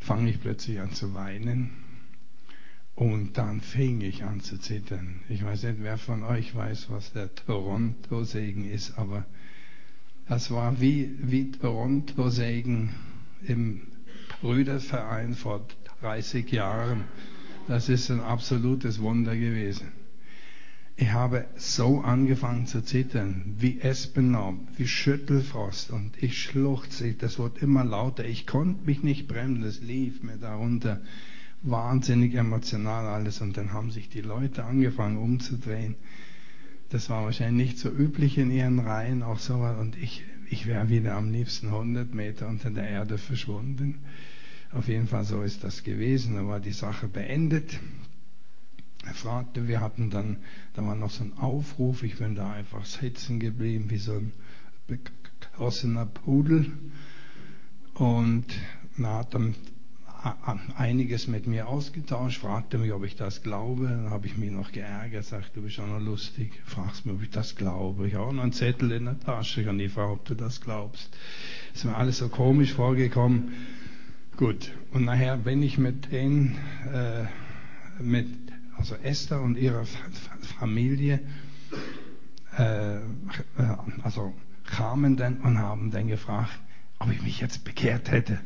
[0.00, 1.70] fange ich plötzlich an zu weinen
[2.94, 5.20] und dann fing ich an zu zittern.
[5.28, 9.24] Ich weiß nicht, wer von euch weiß, was der Toronto-Segen ist, aber
[10.32, 12.88] das war wie, wie Toronto-Segen
[13.46, 13.82] im
[14.40, 15.66] Brüderverein vor
[16.00, 17.04] 30 Jahren.
[17.68, 19.88] Das ist ein absolutes Wunder gewesen.
[20.96, 27.60] Ich habe so angefangen zu zittern, wie Espenlaub, wie Schüttelfrost und ich schluchzte, das wurde
[27.60, 28.24] immer lauter.
[28.24, 31.02] Ich konnte mich nicht bremsen, es lief mir darunter.
[31.60, 35.96] Wahnsinnig emotional alles und dann haben sich die Leute angefangen umzudrehen.
[36.92, 39.78] Das war wahrscheinlich nicht so üblich in ihren Reihen, auch so was.
[39.78, 44.00] Und ich, ich wäre wieder am liebsten 100 Meter unter der Erde verschwunden.
[44.72, 46.34] Auf jeden Fall so ist das gewesen.
[46.34, 47.80] Da war die Sache beendet.
[49.06, 50.36] Er fragte, wir hatten dann,
[50.74, 54.32] da war noch so ein Aufruf, ich bin da einfach sitzen geblieben, wie so ein
[54.86, 56.70] bekrossener Pudel.
[57.94, 58.44] Und
[58.98, 59.54] na, dann
[60.76, 63.88] einiges mit mir ausgetauscht, fragte mich, ob ich das glaube.
[63.88, 67.22] Dann habe ich mich noch geärgert, sagte, du bist auch noch lustig, fragst mich, ob
[67.22, 68.06] ich das glaube.
[68.06, 70.60] Ich habe auch noch einen Zettel in der Tasche, kann die Frau, ob du das
[70.60, 71.10] glaubst.
[71.74, 73.52] Ist mir alles so komisch vorgekommen.
[74.36, 76.56] Gut, und nachher bin ich mit denen,
[76.92, 77.24] äh,
[78.02, 78.28] mit,
[78.76, 79.84] also Esther und ihrer
[80.58, 81.20] Familie,
[82.56, 82.98] äh,
[84.02, 84.32] also
[84.64, 86.58] kamen dann und haben dann gefragt,
[86.98, 88.38] ob ich mich jetzt bekehrt hätte.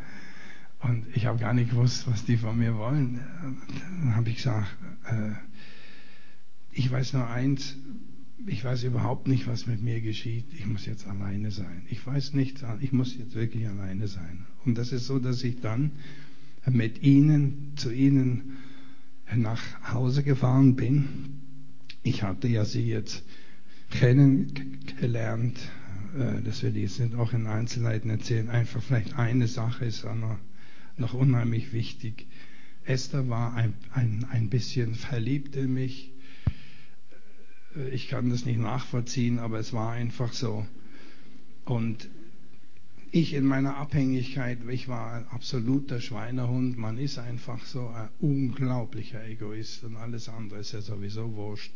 [0.86, 3.18] Und ich habe gar nicht gewusst, was die von mir wollen.
[4.00, 4.68] Dann habe ich gesagt,
[5.10, 5.32] äh,
[6.70, 7.76] ich weiß nur eins,
[8.46, 10.44] ich weiß überhaupt nicht, was mit mir geschieht.
[10.52, 11.82] Ich muss jetzt alleine sein.
[11.90, 14.46] Ich weiß nichts, ich muss jetzt wirklich alleine sein.
[14.64, 15.90] Und das ist so, dass ich dann
[16.70, 18.58] mit ihnen, zu ihnen
[19.34, 19.60] nach
[19.92, 21.40] Hause gefahren bin.
[22.04, 23.24] Ich hatte ja sie jetzt
[23.90, 25.58] kennengelernt.
[26.44, 28.50] Das werde ich jetzt nicht auch in Einzelheiten erzählen.
[28.50, 30.38] Einfach vielleicht eine Sache ist noch
[30.96, 32.26] noch unheimlich wichtig.
[32.84, 36.12] Esther war ein, ein, ein bisschen verliebt in mich.
[37.92, 40.66] Ich kann das nicht nachvollziehen, aber es war einfach so.
[41.64, 42.08] Und
[43.10, 46.78] ich in meiner Abhängigkeit, ich war ein absoluter Schweinehund.
[46.78, 51.72] Man ist einfach so ein unglaublicher Egoist und alles andere ist ja sowieso wurscht.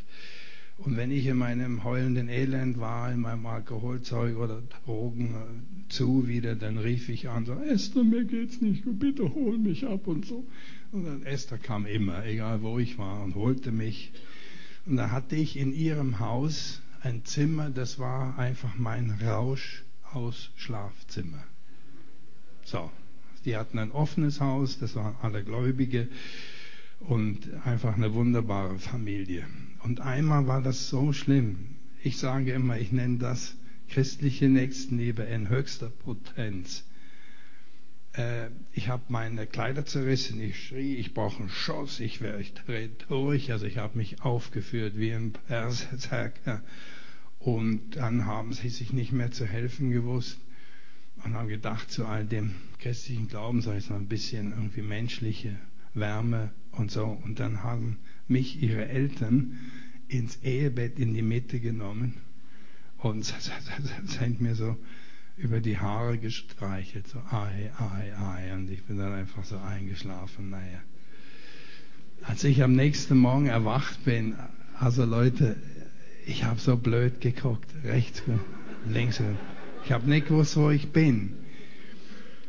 [0.83, 6.27] Und wenn ich in meinem heulenden Elend war, in meinem Alkoholzeug oder Drogen äh, zu
[6.27, 10.07] wieder, dann rief ich an, so, Esther, mir geht's nicht gut, bitte hol mich ab
[10.07, 10.47] und so.
[10.93, 14.13] Und dann Esther kam immer, egal wo ich war, und holte mich.
[14.87, 20.51] Und da hatte ich in ihrem Haus ein Zimmer, das war einfach mein Rausch aus
[20.57, 21.45] Schlafzimmer.
[22.65, 22.91] So,
[23.45, 26.09] die hatten ein offenes Haus, das waren alle Gläubige
[27.01, 29.45] und einfach eine wunderbare Familie.
[29.83, 31.77] Und einmal war das so schlimm.
[32.03, 33.57] Ich sage immer, ich nenne das
[33.89, 36.85] christliche Nächstenliebe in höchster Potenz.
[38.13, 43.51] Äh, ich habe meine Kleider zerrissen, ich schrie, ich brauche einen Schoss, ich werde durch.
[43.51, 46.63] Also ich habe mich aufgeführt wie ein Berserker.
[47.39, 50.39] Und dann haben sie sich nicht mehr zu helfen gewusst
[51.25, 55.57] und haben gedacht, zu all dem christlichen Glauben sei es noch ein bisschen irgendwie menschliche
[55.95, 57.05] Wärme und so.
[57.25, 57.99] Und dann haben
[58.29, 59.59] mich ihre Eltern
[60.09, 62.15] ins Ehebett in die Mitte genommen
[62.99, 63.25] und
[64.05, 64.77] sind mir so
[65.37, 68.55] über die Haare gestreichelt, so ai, ai, ai.
[68.55, 70.51] Und ich bin dann einfach so eingeschlafen.
[70.51, 70.81] Naja.
[72.23, 74.35] Als ich am nächsten Morgen erwacht bin,
[74.79, 75.57] also Leute,
[76.27, 78.23] ich habe so blöd geguckt, rechts,
[78.87, 79.23] links.
[79.85, 81.33] Ich habe nicht gewusst, wo ich bin.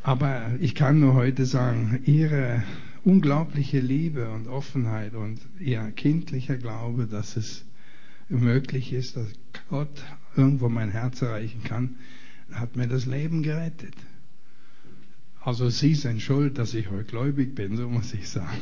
[0.03, 2.63] Aber ich kann nur heute sagen, ihre
[3.03, 7.65] unglaubliche Liebe und Offenheit und ihr kindlicher Glaube, dass es
[8.29, 9.27] möglich ist, dass
[9.69, 10.03] Gott
[10.35, 11.95] irgendwo mein Herz erreichen kann,
[12.51, 13.95] hat mir das Leben gerettet.
[15.41, 18.61] Also sie sind schuld, dass ich heute gläubig bin, so muss ich sagen.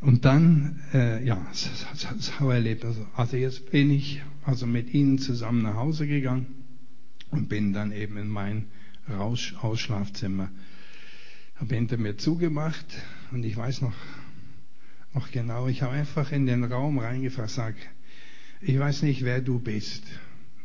[0.00, 2.84] Und dann, äh, ja, so erlebt.
[2.84, 6.46] Also, also jetzt bin ich also mit ihnen zusammen nach Hause gegangen
[7.30, 8.66] und bin dann eben in mein
[9.08, 10.50] Rausch Ausschlafzimmer.
[11.60, 12.86] Habe hinter mir zugemacht
[13.32, 13.94] und ich weiß noch,
[15.14, 17.74] noch genau, ich habe einfach in den Raum reingefragt, sag,
[18.60, 20.04] ich weiß nicht, wer du bist,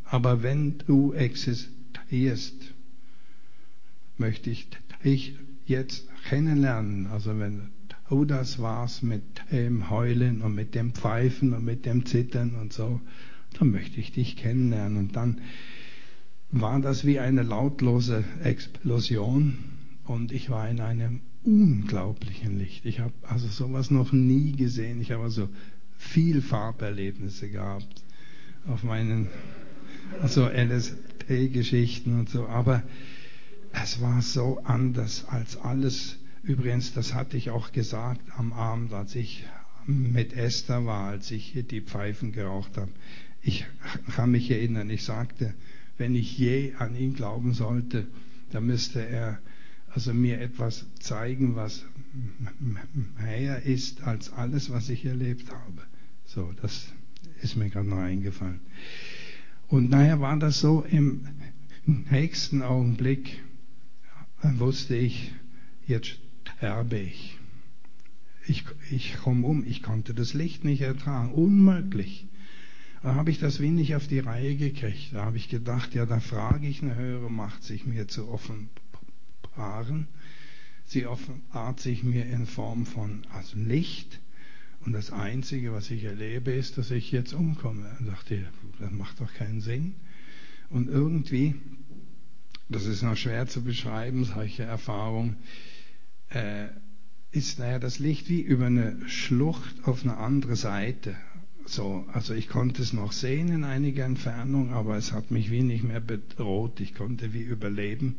[0.06, 2.74] aber wenn du existierst,
[4.18, 4.70] möchte ich
[5.04, 5.36] dich
[5.66, 7.08] jetzt kennenlernen.
[7.08, 7.70] Also wenn
[8.10, 12.74] oh, das war's mit dem Heulen und mit dem Pfeifen und mit dem Zittern und
[12.74, 13.02] so,
[13.58, 14.98] dann möchte ich dich kennenlernen.
[14.98, 15.42] Und dann
[16.52, 19.58] war das wie eine lautlose Explosion
[20.06, 22.86] und ich war in einem unglaublichen Licht.
[22.86, 25.02] Ich habe also sowas noch nie gesehen.
[25.02, 25.50] Ich habe also
[25.98, 28.04] viel Farberlebnisse gehabt
[28.68, 29.28] auf meinen
[30.22, 32.84] also LSD-Geschichten und so, aber
[33.72, 39.16] es war so anders als alles, Übrigens, das hatte ich auch gesagt am Abend, als
[39.16, 39.46] ich
[39.88, 42.92] mit Esther war, als ich hier die Pfeifen geraucht habe.
[43.42, 43.66] Ich
[44.14, 45.54] kann mich erinnern, ich sagte,
[45.98, 48.08] wenn ich je an ihn glauben sollte,
[48.52, 49.40] dann müsste er
[49.94, 51.86] also mir etwas zeigen, was
[53.20, 55.84] mehr ist als alles, was ich erlebt habe.
[56.26, 56.88] So, das
[57.42, 58.62] ist mir gerade noch eingefallen.
[59.68, 61.28] Und nachher war das so im
[61.86, 63.40] nächsten Augenblick,
[64.42, 65.32] dann wusste ich,
[65.86, 66.18] jetzt
[66.58, 67.38] sterbe ich.
[68.48, 72.28] Ich, ich komme um, ich konnte das Licht nicht ertragen, unmöglich.
[73.02, 75.14] Da habe ich das wenig auf die Reihe gekriegt.
[75.14, 78.28] Da habe ich gedacht, ja, da frage ich eine höhere Macht, sich mir zu
[79.44, 80.08] offenbaren.
[80.86, 84.20] Sie offenbart sich mir in Form von also Licht.
[84.86, 87.96] Und das Einzige, was ich erlebe, ist, dass ich jetzt umkomme.
[88.00, 88.46] Und dachte,
[88.80, 89.96] das macht doch keinen Sinn.
[90.70, 91.56] Und irgendwie,
[92.68, 95.38] das ist noch schwer zu beschreiben, solche Erfahrungen,
[96.30, 96.68] äh,
[97.32, 101.16] ist naja das Licht wie über eine Schlucht auf eine andere Seite.
[101.66, 105.64] So, also ich konnte es noch sehen in einiger Entfernung, aber es hat mich wie
[105.64, 106.82] nicht mehr bedroht.
[106.82, 108.18] Ich konnte wie überleben.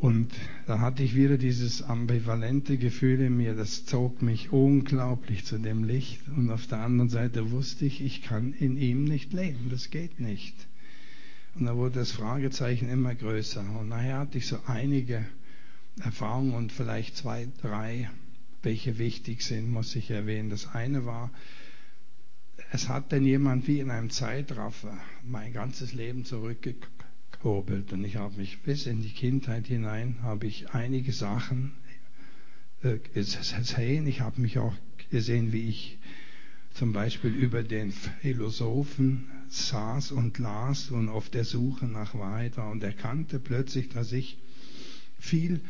[0.00, 0.32] Und
[0.66, 5.82] da hatte ich wieder dieses ambivalente Gefühl in mir, das zog mich unglaublich zu dem
[5.82, 6.20] Licht.
[6.28, 10.20] Und auf der anderen Seite wusste ich, ich kann in ihm nicht leben, das geht
[10.20, 10.54] nicht.
[11.56, 13.64] Und da wurde das Fragezeichen immer größer.
[13.80, 15.26] Und nachher hatte ich so einige
[16.00, 18.08] Erfahrungen und vielleicht zwei, drei,
[18.62, 20.50] welche wichtig sind, muss ich erwähnen.
[20.50, 21.32] Das eine war,
[22.70, 26.24] es hat denn jemand wie in einem Zeitraffer mein ganzes Leben
[27.38, 31.72] zurückgekurbelt und ich habe mich bis in die Kindheit hinein, habe ich einige Sachen
[32.82, 34.06] äh, gesehen.
[34.06, 34.74] Ich habe mich auch
[35.10, 35.98] gesehen, wie ich
[36.74, 42.70] zum Beispiel über den Philosophen saß und las und auf der Suche nach Wahrheit war
[42.70, 44.38] und erkannte plötzlich, dass ich
[45.18, 45.60] viel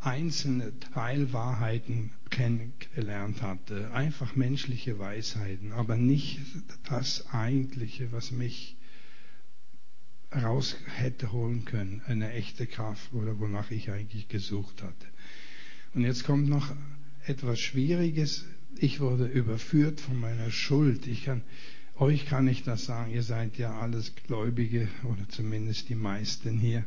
[0.00, 6.40] einzelne Teilwahrheiten kennengelernt hatte, einfach menschliche Weisheiten, aber nicht
[6.88, 8.76] das Eigentliche, was mich
[10.34, 15.06] raus hätte holen können, eine echte Kraft oder wonach ich eigentlich gesucht hatte.
[15.94, 16.74] Und jetzt kommt noch
[17.26, 18.44] etwas Schwieriges.
[18.76, 21.06] Ich wurde überführt von meiner Schuld.
[21.06, 21.42] Ich kann,
[21.96, 26.84] Euch kann ich das sagen, ihr seid ja alles Gläubige oder zumindest die meisten hier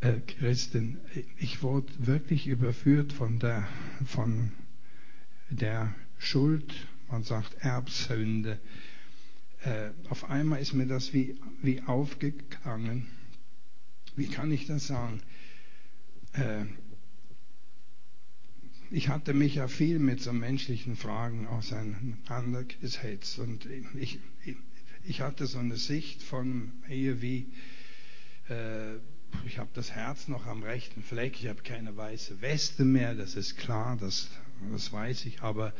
[0.00, 0.98] äh, Christen.
[1.38, 3.66] Ich wurde wirklich überführt von der,
[4.04, 4.52] von
[5.48, 6.72] der Schuld,
[7.10, 8.60] man sagt Erbsünde.
[9.62, 13.06] Äh, auf einmal ist mir das wie, wie aufgegangen.
[14.16, 15.20] Wie kann ich das sagen?
[16.32, 16.64] Äh,
[18.90, 24.18] ich hatte mich ja viel mit so menschlichen Fragen auseinandergesetzt und ich,
[25.04, 27.52] ich hatte so eine Sicht von Ehe wie,
[28.48, 28.96] äh,
[29.46, 33.36] ich habe das Herz noch am rechten Fleck, ich habe keine weiße Weste mehr, das
[33.36, 34.28] ist klar, das,
[34.72, 35.72] das weiß ich, aber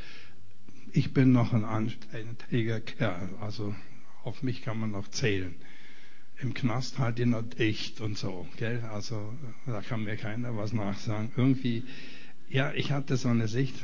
[0.92, 3.74] ich bin noch ein anständiger Kerl, also
[4.24, 5.54] auf mich kann man noch zählen.
[6.40, 8.82] Im Knast halt ihr noch dicht und so, gell?
[8.92, 9.34] Also
[9.66, 11.30] da kann mir keiner was nachsagen.
[11.36, 11.84] Irgendwie
[12.50, 13.76] ja, ich hatte so eine Sicht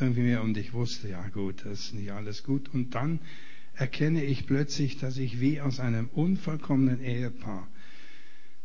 [0.00, 2.74] irgendwie mehr und ich wusste, ja gut, das ist nicht alles gut.
[2.74, 3.20] Und dann
[3.74, 7.68] erkenne ich plötzlich, dass ich wie aus einem unvollkommenen Ehepaar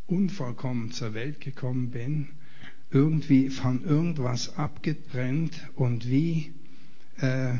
[0.07, 2.29] unvollkommen zur Welt gekommen bin,
[2.89, 6.51] irgendwie von irgendwas abgetrennt und wie
[7.21, 7.57] äh,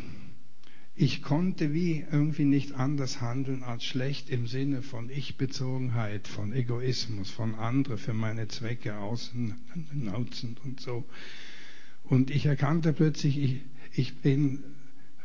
[1.02, 7.30] ich konnte wie irgendwie nicht anders handeln als schlecht im Sinne von Ich-Bezogenheit, von Egoismus,
[7.30, 11.06] von andere für meine Zwecke ausnutzend und so.
[12.04, 13.62] Und ich erkannte plötzlich, ich,
[13.94, 14.62] ich bin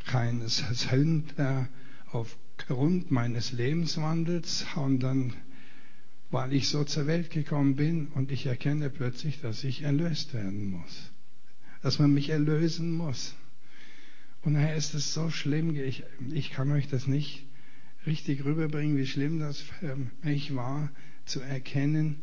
[0.05, 1.67] kein Sünder
[2.11, 5.33] aufgrund meines Lebenswandels, sondern
[6.31, 10.71] weil ich so zur Welt gekommen bin und ich erkenne plötzlich, dass ich erlöst werden
[10.71, 11.11] muss.
[11.81, 13.35] Dass man mich erlösen muss.
[14.45, 17.45] Und daher ist es so schlimm, ich, ich kann euch das nicht
[18.05, 20.91] richtig rüberbringen, wie schlimm das für mich war,
[21.25, 22.21] zu erkennen,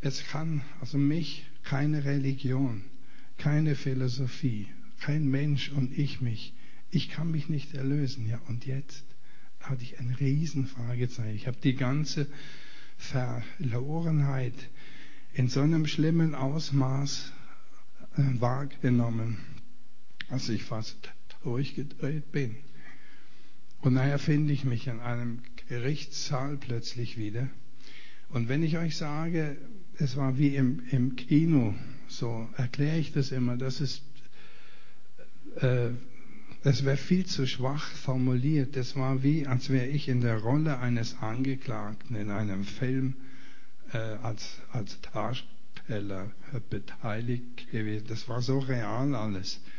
[0.00, 2.82] es kann also mich keine Religion
[3.42, 4.68] keine Philosophie,
[5.00, 6.54] kein Mensch und ich mich.
[6.90, 8.28] Ich kann mich nicht erlösen.
[8.28, 9.04] Ja, und jetzt
[9.58, 11.34] hatte ich ein Riesenfragezeichen.
[11.34, 12.28] Ich habe die ganze
[12.98, 14.54] Verlorenheit
[15.32, 17.32] in so einem schlimmen Ausmaß
[18.16, 19.38] äh, wahrgenommen,
[20.28, 21.12] dass ich fast
[21.42, 22.56] durchgedreht bin.
[23.80, 27.48] Und nachher finde ich mich in einem Gerichtssaal plötzlich wieder.
[28.28, 29.56] Und wenn ich euch sage,
[29.98, 31.74] es war wie im, im Kino,
[32.08, 33.56] so erkläre ich das immer.
[33.56, 34.02] Das ist,
[35.56, 35.90] äh,
[36.62, 38.76] es wäre viel zu schwach formuliert.
[38.76, 43.14] Das war wie, als wäre ich in der Rolle eines Angeklagten in einem Film
[43.92, 46.30] äh, als, als Darsteller
[46.70, 48.06] beteiligt gewesen.
[48.08, 49.60] Das war so real alles.
[49.60, 49.72] Dann,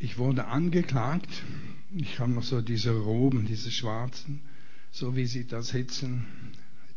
[0.00, 1.28] ich wurde angeklagt.
[1.94, 4.40] Ich habe noch so diese Roben, diese schwarzen,
[4.90, 6.26] so wie sie da sitzen,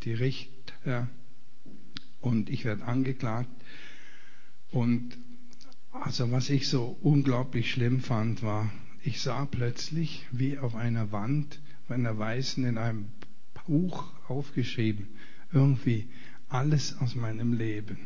[0.03, 1.07] die Richter
[2.19, 3.49] und ich werde angeklagt.
[4.71, 5.17] Und
[5.91, 8.71] also was ich so unglaublich schlimm fand, war,
[9.03, 13.09] ich sah plötzlich wie auf einer Wand, auf einer weißen, in einem
[13.67, 15.07] Buch aufgeschrieben,
[15.51, 16.07] irgendwie
[16.49, 17.99] alles aus meinem Leben.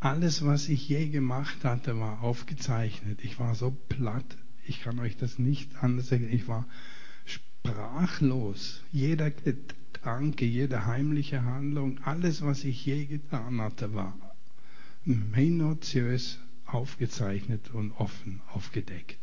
[0.00, 3.20] Alles, was ich je gemacht hatte, war aufgezeichnet.
[3.22, 4.24] Ich war so platt,
[4.66, 6.28] ich kann euch das nicht anders sagen.
[6.32, 6.66] Ich war
[7.26, 8.82] sprachlos.
[8.92, 14.16] Jeder Gedanke, jede heimliche Handlung, alles, was ich je getan hatte, war
[15.04, 19.18] minutiös aufgezeichnet und offen aufgedeckt.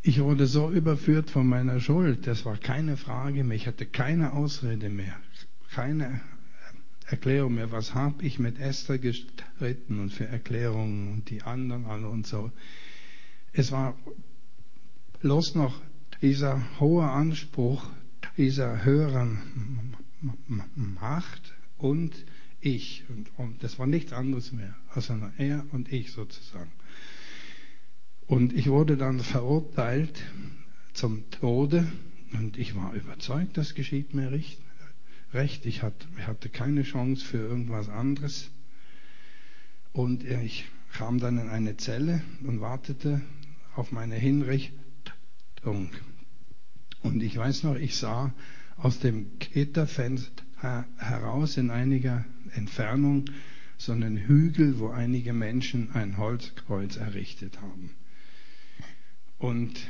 [0.00, 4.32] Ich wurde so überführt von meiner Schuld, das war keine Frage mehr, ich hatte keine
[4.32, 5.14] Ausrede mehr,
[5.70, 6.20] keine
[7.12, 7.70] Erklärung mehr.
[7.70, 12.50] Was habe ich mit Esther gestritten und für Erklärungen und die anderen alle und so.
[13.52, 13.94] Es war
[15.20, 15.80] bloß noch
[16.22, 17.86] dieser hohe Anspruch,
[18.36, 19.94] dieser höheren
[20.74, 22.12] Macht und
[22.60, 23.04] ich.
[23.08, 26.72] Und, und das war nichts anderes mehr, als er und ich sozusagen.
[28.26, 30.22] Und ich wurde dann verurteilt
[30.94, 31.86] zum Tode
[32.32, 34.58] und ich war überzeugt, das geschieht mir recht.
[35.34, 35.66] Recht.
[35.66, 38.50] Ich hatte keine Chance für irgendwas anderes.
[39.92, 43.20] Und ich kam dann in eine Zelle und wartete
[43.74, 45.90] auf meine Hinrichtung.
[47.02, 48.32] Und ich weiß noch, ich sah
[48.76, 50.44] aus dem Gitterfenster
[50.96, 52.24] heraus in einiger
[52.54, 53.24] Entfernung
[53.78, 57.90] so einen Hügel, wo einige Menschen ein Holzkreuz errichtet haben.
[59.38, 59.80] Und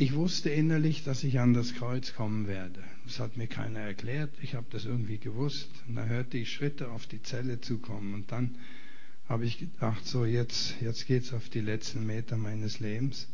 [0.00, 2.84] ich wusste innerlich, dass ich an das Kreuz kommen werde.
[3.04, 4.30] Das hat mir keiner erklärt.
[4.40, 5.68] Ich habe das irgendwie gewusst.
[5.88, 8.14] Und da hörte ich Schritte auf die Zelle zukommen.
[8.14, 8.54] Und dann
[9.28, 13.26] habe ich gedacht, so jetzt, jetzt geht's auf die letzten Meter meines Lebens.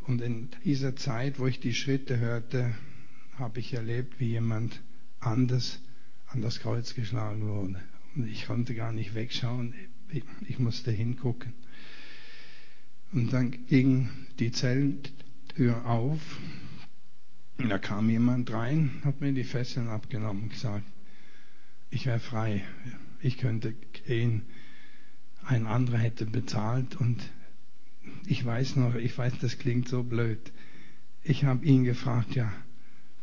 [0.00, 2.74] Und in dieser Zeit, wo ich die Schritte hörte,
[3.38, 4.80] habe ich erlebt, wie jemand
[5.20, 5.78] anders
[6.26, 7.80] an das Kreuz geschlagen wurde.
[8.16, 9.74] Und ich konnte gar nicht wegschauen.
[10.48, 11.52] Ich musste hingucken.
[13.12, 14.08] Und dann ging
[14.40, 14.50] die
[15.54, 16.20] Zellentür auf.
[17.58, 20.84] Und da kam jemand rein, hat mir die Fesseln abgenommen und gesagt,
[21.90, 22.64] ich wäre frei,
[23.20, 23.74] ich könnte
[24.06, 24.42] gehen.
[25.44, 27.20] Ein anderer hätte bezahlt und
[28.26, 30.52] ich weiß noch, ich weiß, das klingt so blöd.
[31.22, 32.52] Ich habe ihn gefragt, ja,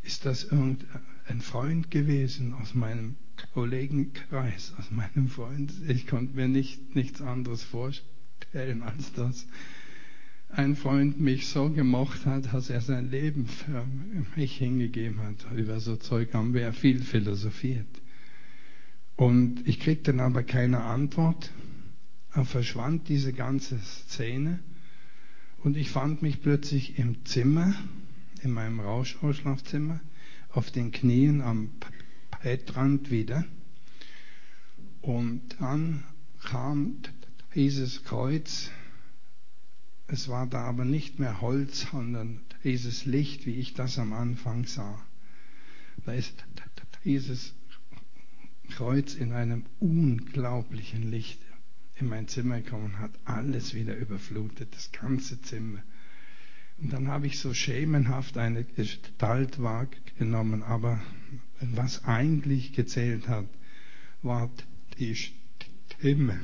[0.04, 3.16] ist das irgendein Freund gewesen aus meinem
[3.54, 5.74] Kollegenkreis, aus meinem Freund?
[5.88, 9.48] Ich konnte mir nicht, nichts anderes vorstellen, als dass
[10.50, 13.86] ein Freund mich so gemocht hat, dass er sein Leben für
[14.36, 15.46] mich hingegeben hat.
[15.56, 17.88] Über so Zeug haben wir ja viel philosophiert.
[19.16, 21.52] Und ich kriegte dann aber keine Antwort.
[22.34, 24.60] Er verschwand diese ganze Szene.
[25.64, 27.76] Und ich fand mich plötzlich im Zimmer,
[28.42, 30.00] in meinem Rauschausschlafzimmer,
[30.52, 31.70] auf den Knien am
[32.42, 33.46] Bettrand wieder.
[35.02, 36.04] Und dann
[36.44, 36.98] kam
[37.56, 38.72] dieses Kreuz.
[40.12, 44.66] Es war da aber nicht mehr Holz, sondern dieses Licht, wie ich das am Anfang
[44.66, 45.06] sah.
[46.06, 46.44] Da ist
[47.06, 47.54] dieses
[48.72, 51.40] Kreuz in einem unglaublichen Licht
[51.98, 55.84] in mein Zimmer gekommen und hat alles wieder überflutet, das ganze Zimmer.
[56.80, 61.02] Und dann habe ich so schemenhaft eine Gestalt wahrgenommen, aber
[61.60, 63.48] was eigentlich gezählt hat,
[64.24, 64.50] war
[64.98, 66.40] die Stimme.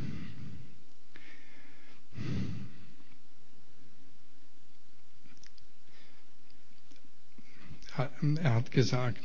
[7.97, 9.23] Er hat gesagt,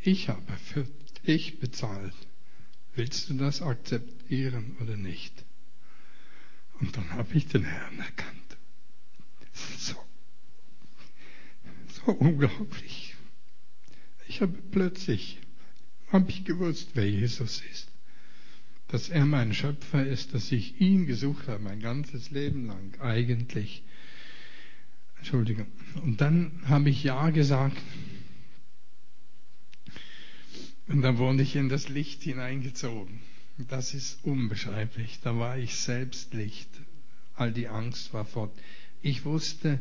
[0.00, 0.86] ich habe für
[1.26, 2.14] dich bezahlt.
[2.94, 5.44] Willst du das akzeptieren oder nicht?
[6.80, 8.56] Und dann habe ich den Herrn erkannt.
[9.78, 9.94] So,
[11.88, 13.14] so unglaublich.
[14.28, 15.38] Ich habe plötzlich,
[16.08, 17.88] habe ich gewusst, wer Jesus ist.
[18.88, 23.82] Dass er mein Schöpfer ist, dass ich ihn gesucht habe, mein ganzes Leben lang eigentlich.
[25.18, 25.66] Entschuldigung.
[26.02, 27.76] Und dann habe ich Ja gesagt
[30.88, 33.20] und dann wurde ich in das Licht hineingezogen.
[33.68, 35.20] Das ist unbeschreiblich.
[35.22, 36.68] Da war ich selbst Licht.
[37.34, 38.52] All die Angst war fort.
[39.02, 39.80] Ich wusste,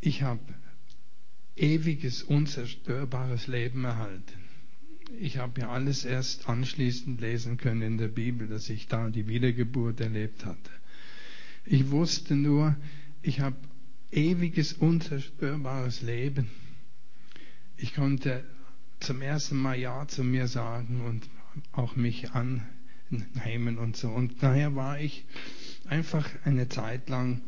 [0.00, 0.40] ich habe
[1.56, 4.44] ewiges, unzerstörbares Leben erhalten.
[5.20, 9.26] Ich habe ja alles erst anschließend lesen können in der Bibel, dass ich da die
[9.26, 10.70] Wiedergeburt erlebt hatte.
[11.64, 12.76] Ich wusste nur,
[13.22, 13.56] ich habe
[14.10, 16.48] ewiges, unzerstörbares Leben.
[17.76, 18.44] Ich konnte
[19.00, 21.28] zum ersten Mal Ja zu mir sagen und
[21.72, 24.08] auch mich annehmen und so.
[24.08, 25.24] Und daher war ich
[25.86, 27.42] einfach eine Zeit lang,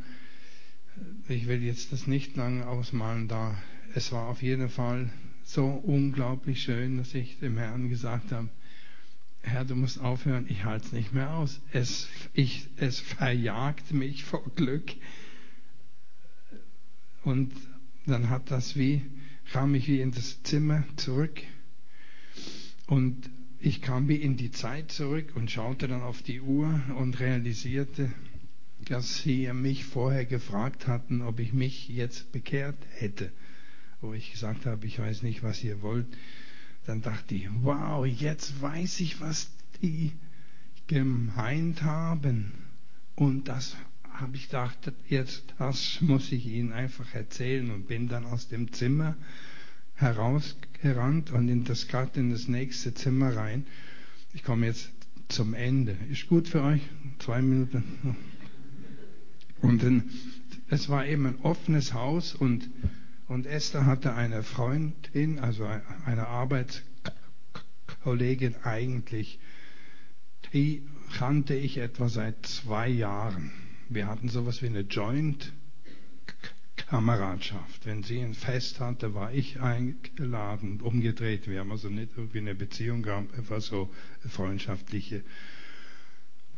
[1.28, 3.60] ich will jetzt das nicht lang ausmalen da,
[3.94, 5.10] es war auf jeden Fall
[5.44, 8.48] so unglaublich schön, dass ich dem Herrn gesagt habe,
[9.42, 11.60] Herr, du musst aufhören, ich halte es nicht mehr aus.
[11.72, 14.92] Es, ich, es verjagt mich vor Glück.
[17.22, 17.52] Und
[18.06, 19.02] dann hat das wie
[19.52, 21.42] kam ich wie in das Zimmer zurück
[22.86, 27.20] und ich kam wie in die Zeit zurück und schaute dann auf die Uhr und
[27.20, 28.10] realisierte,
[28.86, 33.32] dass sie mich vorher gefragt hatten, ob ich mich jetzt bekehrt hätte.
[34.00, 36.06] Wo ich gesagt habe, ich weiß nicht, was ihr wollt.
[36.86, 39.50] Dann dachte ich, wow, jetzt weiß ich, was
[39.82, 40.12] die
[40.86, 42.52] gemeint haben.
[43.14, 43.76] Und das
[44.20, 48.72] habe ich gedacht, jetzt das muss ich Ihnen einfach erzählen und bin dann aus dem
[48.72, 49.16] Zimmer
[49.94, 53.66] herausgerannt und in das gerade in das nächste Zimmer rein.
[54.32, 54.90] Ich komme jetzt
[55.28, 55.96] zum Ende.
[56.10, 56.80] Ist gut für euch?
[57.18, 57.84] Zwei Minuten.
[59.60, 60.08] Und dann,
[60.68, 62.70] es war eben ein offenes Haus und,
[63.28, 65.68] und Esther hatte eine Freundin, also
[66.06, 69.38] eine Arbeitskollegin eigentlich,
[70.52, 70.82] die
[71.16, 73.52] kannte ich etwa seit zwei Jahren.
[73.92, 75.52] Wir hatten sowas wie eine Joint
[76.76, 77.86] Kameradschaft.
[77.86, 81.48] Wenn sie ein Fest hatte, war ich eingeladen, umgedreht.
[81.48, 83.90] Wir haben also nicht irgendwie eine Beziehung gehabt, einfach so
[84.28, 85.24] freundschaftliche.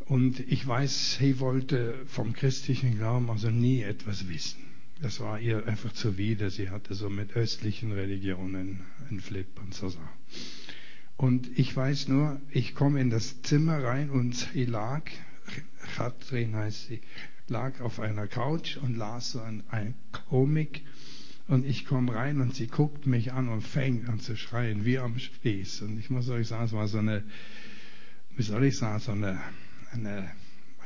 [0.05, 4.63] Und ich weiß, sie wollte vom christlichen Glauben also nie etwas wissen.
[5.01, 6.51] Das war ihr einfach zuwider.
[6.51, 9.91] Sie hatte so mit östlichen Religionen einen Flip und so.
[11.17, 15.03] Und ich weiß nur, ich komme in das Zimmer rein und sie lag
[15.97, 17.01] Katrin heißt sie,
[17.49, 19.95] lag auf einer Couch und las so ein, ein
[20.29, 20.83] Komik.
[21.49, 24.99] Und ich komme rein und sie guckt mich an und fängt an zu schreien, wie
[24.99, 25.83] am Spieß.
[25.83, 27.25] Und ich muss euch sagen, es war so eine,
[28.37, 29.41] wie soll ich sagen, so eine,
[29.93, 30.31] eine,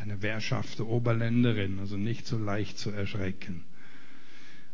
[0.01, 3.65] eine wehrschafte Oberländerin, also nicht so leicht zu erschrecken.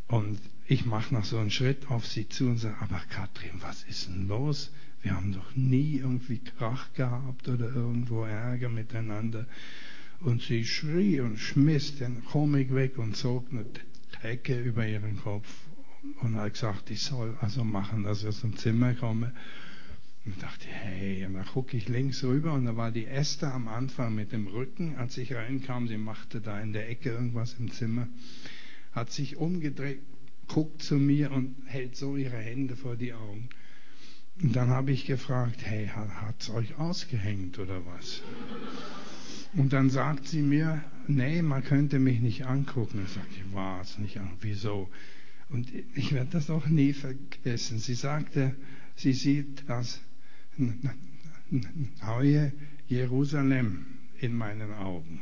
[0.09, 3.83] Und ich mache noch so einen Schritt auf sie zu und sage, aber Katrin, was
[3.85, 4.71] ist denn los?
[5.03, 9.47] Wir haben doch nie irgendwie Krach gehabt oder irgendwo Ärger miteinander.
[10.21, 13.67] Und sie schrie und schmiss den Comic weg und zog eine
[14.23, 15.49] Decke über ihren Kopf
[16.21, 19.33] und hat gesagt, ich soll also machen, dass ich aus dem Zimmer komme.
[20.25, 23.67] Und dachte, hey, und dann gucke ich links rüber und da war die Esther am
[23.67, 27.73] Anfang mit dem Rücken, als ich reinkam, sie machte da in der Ecke irgendwas im
[27.73, 28.07] Zimmer,
[28.93, 29.99] hat sich umgedreht,
[30.47, 33.49] guckt zu mir und hält so ihre Hände vor die Augen.
[34.43, 38.23] Und dann habe ich gefragt, hey, hat es euch ausgehängt oder was?
[39.55, 43.03] Und dann sagt sie mir, nee, man könnte mich nicht angucken.
[43.07, 44.19] Ich sage, ich war es nicht.
[44.41, 44.91] Wieso?
[45.49, 47.79] Und ich werde das auch nie vergessen.
[47.79, 48.57] Sie sagte,
[48.97, 50.01] sie sieht das
[52.05, 52.53] neue
[52.89, 53.87] Jerusalem
[54.19, 55.21] in meinen Augen.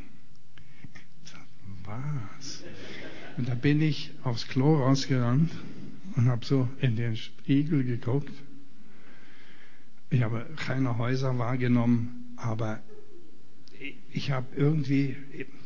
[1.85, 2.65] Was?
[3.37, 5.51] Und da bin ich aufs Klo rausgerannt
[6.17, 8.33] und habe so in den Spiegel geguckt.
[10.11, 12.81] Ich habe keine Häuser wahrgenommen, aber
[14.13, 15.17] ich habe irgendwie,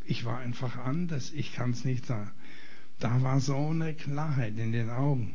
[0.04, 1.32] ich war einfach anders.
[1.34, 2.30] Ich kann es nicht sagen.
[2.98, 5.34] Da war so eine Klarheit in den Augen,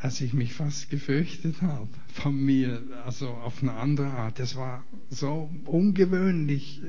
[0.00, 4.38] dass ich mich fast gefürchtet habe von mir, also auf eine andere Art.
[4.38, 6.80] Das war so ungewöhnlich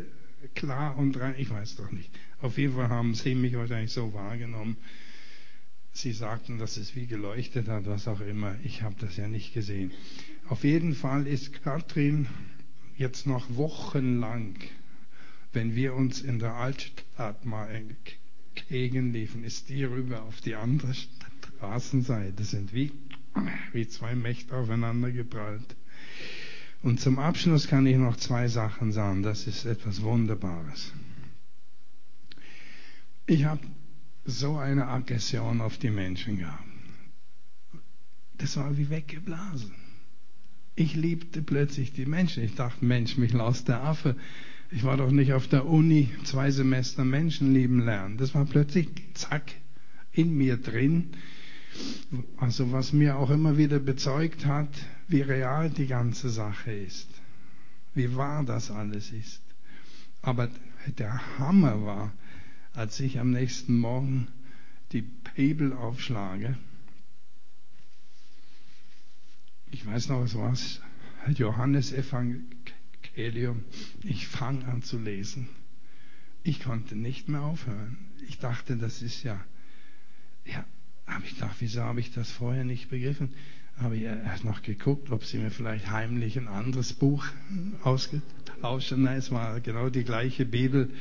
[0.55, 1.36] klar und rein.
[1.38, 2.09] Ich weiß doch nicht.
[2.41, 4.78] Auf jeden Fall haben sie mich wahrscheinlich so wahrgenommen.
[5.98, 8.56] Sie sagten, dass es wie geleuchtet hat, was auch immer.
[8.64, 9.91] Ich habe das ja nicht gesehen.
[10.48, 12.28] Auf jeden Fall ist Katrin
[12.98, 14.60] jetzt noch wochenlang,
[15.54, 22.43] wenn wir uns in der Altstadt mal entgegenliefen, ist die rüber auf die andere Straßenseite,
[22.43, 22.91] sind wie,
[23.74, 25.76] wie zwei Mächte aufeinander geprallt.
[26.84, 29.24] Und zum Abschluss kann ich noch zwei Sachen sagen.
[29.24, 30.93] Das ist etwas Wunderbares.
[33.26, 33.62] Ich habe
[34.28, 36.63] so eine Aggression auf die Menschen gehabt.
[38.38, 39.71] Das war wie weggeblasen.
[40.75, 42.43] Ich liebte plötzlich die Menschen.
[42.43, 44.15] Ich dachte, Mensch, mich laus der Affe.
[44.69, 48.17] Ich war doch nicht auf der Uni zwei Semester Menschen lieben lernen.
[48.17, 49.53] Das war plötzlich, zack,
[50.11, 51.13] in mir drin.
[52.36, 54.69] Also was mir auch immer wieder bezeugt hat,
[55.07, 57.07] wie real die ganze Sache ist.
[57.95, 59.41] Wie wahr das alles ist.
[60.21, 60.49] Aber
[60.97, 62.13] der Hammer war,
[62.78, 64.28] als ich am nächsten Morgen
[64.91, 66.55] die Bibel aufschlage.
[69.71, 70.55] Ich weiß noch, es war
[71.34, 73.63] Johannes Evangelium.
[74.03, 75.49] Ich fange an zu lesen.
[76.43, 77.97] Ich konnte nicht mehr aufhören.
[78.28, 79.43] Ich dachte, das ist ja,
[80.45, 80.63] ja,
[81.07, 83.34] habe ich gedacht, wieso habe ich das vorher nicht begriffen?
[83.78, 87.25] Habe ich erst noch geguckt, ob sie mir vielleicht heimlich ein anderes Buch
[87.82, 89.01] ausgetauscht haben.
[89.01, 90.91] Nein, es war genau die gleiche Bibel.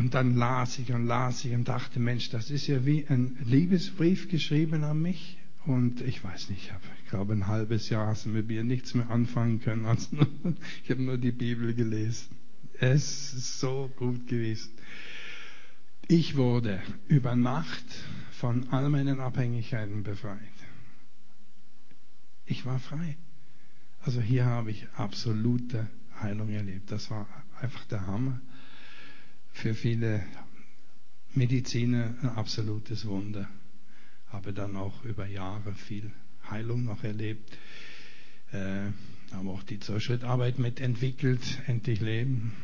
[0.00, 3.36] Und dann las ich und las ich und dachte, Mensch, das ist ja wie ein
[3.44, 5.36] Liebesbrief geschrieben an mich.
[5.66, 8.64] Und ich weiß nicht, ich, habe, ich glaube, ein halbes Jahr hast du mit mir
[8.64, 9.84] nichts mehr anfangen können.
[9.84, 10.26] Also nur,
[10.84, 12.34] ich habe nur die Bibel gelesen.
[12.78, 14.70] Es ist so gut gewesen.
[16.08, 17.84] Ich wurde über Nacht
[18.30, 20.38] von all meinen Abhängigkeiten befreit.
[22.46, 23.18] Ich war frei.
[24.00, 25.88] Also hier habe ich absolute
[26.22, 26.90] Heilung erlebt.
[26.90, 27.28] Das war
[27.60, 28.40] einfach der Hammer
[29.60, 30.24] für viele
[31.34, 33.46] Mediziner ein absolutes Wunder.
[34.28, 36.10] Habe dann auch über Jahre viel
[36.50, 37.58] Heilung noch erlebt.
[38.52, 38.86] Äh,
[39.32, 42.54] habe auch die Zwei-Schritt-Arbeit mitentwickelt, endlich leben,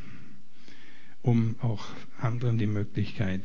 [1.20, 1.86] um auch
[2.18, 3.42] anderen die Möglichkeit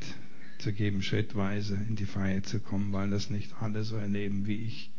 [0.60, 4.64] zu geben, schrittweise in die Freiheit zu kommen, weil das nicht alle so erleben wie
[4.64, 4.92] ich,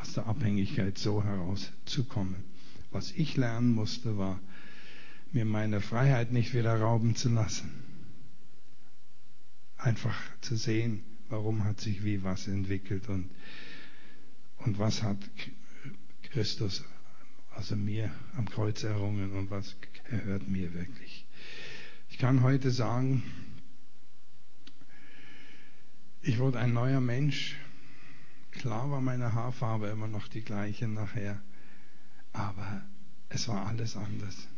[0.00, 2.42] aus der Abhängigkeit so herauszukommen.
[2.90, 4.40] Was ich lernen musste, war,
[5.30, 7.83] mir meine Freiheit nicht wieder rauben zu lassen.
[9.84, 13.30] Einfach zu sehen, warum hat sich wie was entwickelt und,
[14.58, 15.18] und was hat
[16.22, 16.84] Christus
[17.50, 19.76] also mir am Kreuz errungen und was
[20.08, 21.26] gehört mir wirklich.
[22.08, 23.22] Ich kann heute sagen,
[26.22, 27.56] ich wurde ein neuer Mensch.
[28.52, 31.42] Klar war meine Haarfarbe immer noch die gleiche nachher,
[32.32, 32.82] aber
[33.28, 34.48] es war alles anders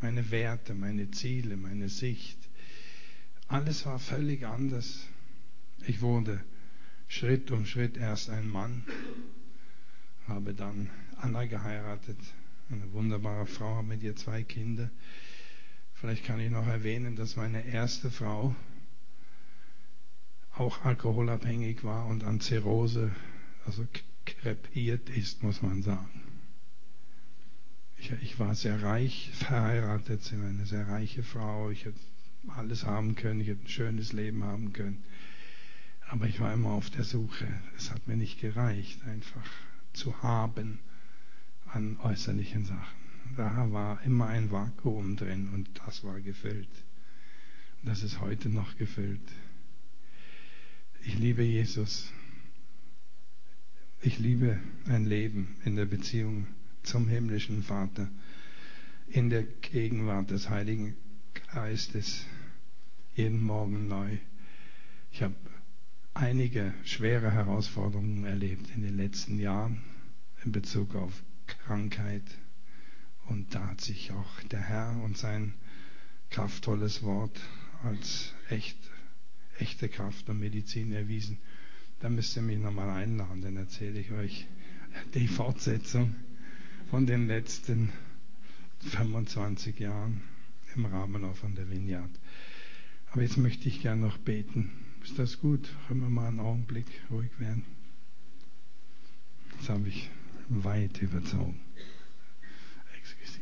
[0.00, 2.45] meine Werte, meine Ziele, meine Sicht.
[3.48, 5.06] Alles war völlig anders.
[5.86, 6.42] Ich wurde
[7.08, 8.84] Schritt um Schritt erst ein Mann,
[10.26, 12.18] habe dann Anna geheiratet,
[12.70, 14.90] eine wunderbare Frau, habe mit ihr zwei Kinder.
[15.94, 18.54] Vielleicht kann ich noch erwähnen, dass meine erste Frau
[20.56, 23.14] auch alkoholabhängig war und an Zirrhose,
[23.64, 23.86] also
[24.24, 26.22] krepiert ist, muss man sagen.
[27.98, 31.70] Ich, ich war sehr reich verheiratet, sie war eine sehr reiche Frau.
[31.70, 32.00] Ich hätte
[32.50, 35.02] alles haben können, ich hätte ein schönes Leben haben können.
[36.08, 37.48] Aber ich war immer auf der Suche.
[37.76, 39.48] Es hat mir nicht gereicht, einfach
[39.92, 40.78] zu haben
[41.66, 43.06] an äußerlichen Sachen.
[43.36, 46.68] Da war immer ein Vakuum drin und das war gefüllt.
[47.82, 49.28] Das ist heute noch gefüllt.
[51.04, 52.12] Ich liebe Jesus.
[54.02, 56.46] Ich liebe ein Leben in der Beziehung
[56.82, 58.08] zum himmlischen Vater,
[59.08, 60.96] in der Gegenwart des Heiligen
[61.52, 62.24] Geistes,
[63.16, 64.18] jeden Morgen neu.
[65.10, 65.34] Ich habe
[66.12, 69.82] einige schwere Herausforderungen erlebt in den letzten Jahren
[70.44, 72.24] in Bezug auf Krankheit.
[73.26, 75.54] Und da hat sich auch der Herr und sein
[76.28, 77.40] kraftvolles Wort
[77.82, 78.76] als echt,
[79.58, 81.38] echte Kraft und Medizin erwiesen.
[82.00, 84.46] Da müsst ihr mich nochmal einladen, dann erzähle ich euch
[85.14, 86.14] die Fortsetzung
[86.90, 87.90] von den letzten
[88.80, 90.20] 25 Jahren
[90.74, 92.10] im Rahmen von der Vineyard.
[93.12, 94.70] Aber jetzt möchte ich gern noch beten.
[95.02, 95.68] Ist das gut?
[95.88, 97.64] Können wir mal einen Augenblick ruhig werden?
[99.58, 100.10] Das habe ich
[100.48, 101.60] weit überzogen.
[102.98, 103.40] Excuse.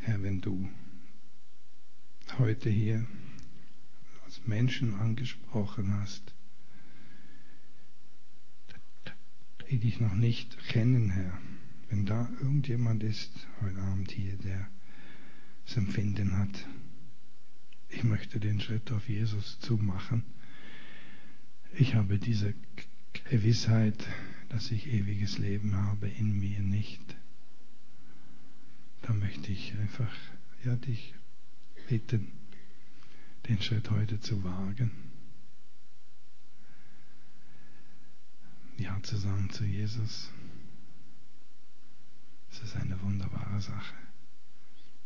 [0.00, 0.68] Herr, wenn du
[2.38, 3.06] heute hier
[4.24, 4.40] als
[4.72, 6.34] Menschen angesprochen hast,
[9.70, 11.38] die dich noch nicht kennen, Herr,
[11.90, 14.66] wenn da irgendjemand ist heute Abend hier, der
[15.66, 16.66] das Empfinden hat,
[17.90, 20.24] ich möchte den Schritt auf Jesus zumachen.
[21.74, 22.54] Ich habe diese
[23.28, 24.08] Gewissheit,
[24.48, 27.14] dass ich ewiges Leben habe, in mir nicht.
[29.02, 30.14] Da möchte ich einfach
[30.64, 31.14] ja, dich
[31.90, 32.32] bitten,
[33.48, 34.90] den Schritt heute zu wagen.
[38.78, 40.30] Ja zu sagen zu Jesus.
[42.50, 43.94] Es ist eine wunderbare Sache,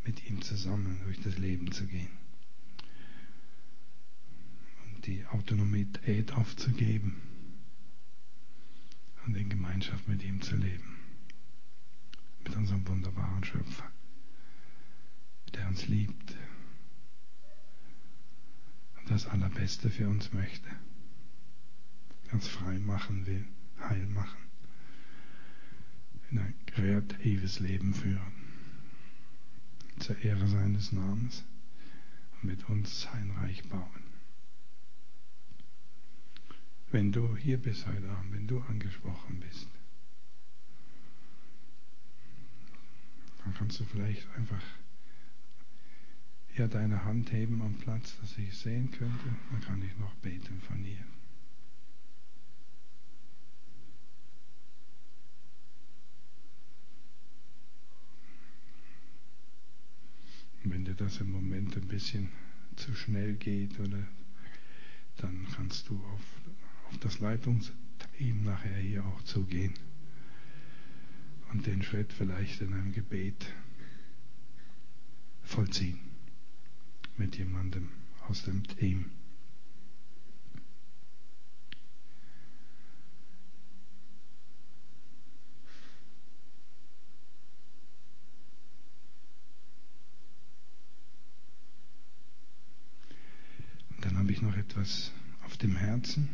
[0.04, 2.10] mit ihm zusammen durch das Leben zu gehen.
[4.86, 7.22] Und die Autonomität aufzugeben
[9.26, 10.96] und in Gemeinschaft mit ihm zu leben.
[12.44, 13.90] Mit unserem wunderbaren Schöpfer,
[15.54, 16.36] der uns liebt
[19.06, 20.68] das Allerbeste für uns möchte.
[22.32, 23.46] Uns frei machen will,
[23.80, 24.38] heil machen,
[26.30, 28.32] in ein kreatives Leben führen,
[30.00, 31.44] zur Ehre seines Namens
[32.34, 34.02] und mit uns sein Reich bauen.
[36.90, 39.68] Wenn du hier bist heute Abend, wenn du angesprochen bist,
[43.44, 44.62] dann kannst du vielleicht einfach
[46.58, 49.34] ja deine Hand heben am Platz, dass ich sehen könnte.
[49.50, 51.04] Dann kann ich noch beten von hier.
[60.64, 62.30] Wenn dir das im Moment ein bisschen
[62.74, 64.06] zu schnell geht, oder
[65.18, 66.22] dann kannst du auf,
[66.88, 69.74] auf das Leitungsteam nachher hier auch zugehen
[71.52, 73.46] und den Schritt vielleicht in einem Gebet
[75.44, 76.15] vollziehen
[77.18, 77.88] mit jemandem
[78.28, 79.10] aus dem Team.
[93.90, 95.12] Und dann habe ich noch etwas
[95.44, 96.28] auf dem Herzen.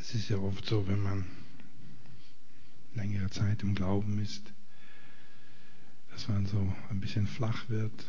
[0.00, 1.26] Es ist ja oft so, wenn man
[2.94, 4.52] längere Zeit im Glauben ist,
[6.10, 8.08] dass man so ein bisschen flach wird,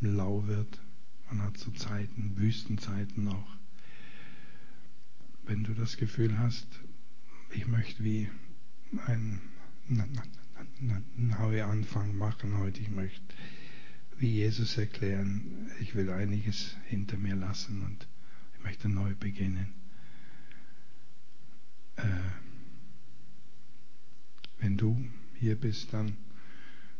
[0.00, 0.80] lau wird.
[1.28, 3.56] Man hat so Zeiten, Wüstenzeiten auch.
[5.44, 6.66] Wenn du das Gefühl hast,
[7.52, 8.28] ich möchte wie
[9.06, 9.40] einen,
[9.88, 13.22] einen Neuanfang machen heute, ich möchte
[14.18, 18.08] wie Jesus erklären, ich will einiges hinter mir lassen und
[18.54, 19.72] ich möchte neu beginnen.
[21.96, 22.02] Äh,
[24.58, 26.16] wenn du hier bist, dann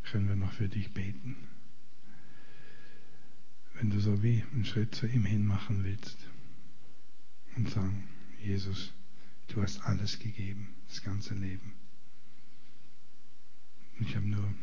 [0.03, 1.35] können wir noch für dich beten.
[3.79, 6.17] Wenn du so wie einen Schritt zu ihm hin machen willst
[7.55, 8.09] und sagen,
[8.43, 8.93] Jesus,
[9.47, 11.73] du hast alles gegeben, das ganze Leben.
[14.01, 14.53] Ich habe nur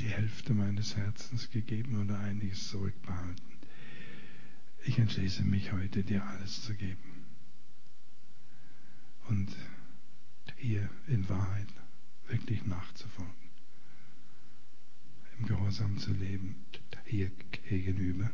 [0.00, 3.44] die Hälfte meines Herzens gegeben oder einiges zurückbehalten.
[4.84, 7.24] Ich entschließe mich heute, dir alles zu geben.
[9.28, 9.54] Und
[10.58, 11.68] ihr in Wahrheit
[12.26, 13.49] wirklich nachzufolgen
[15.40, 16.54] im Gehorsam zu leben
[17.06, 17.30] hier
[17.68, 18.30] gegenüber.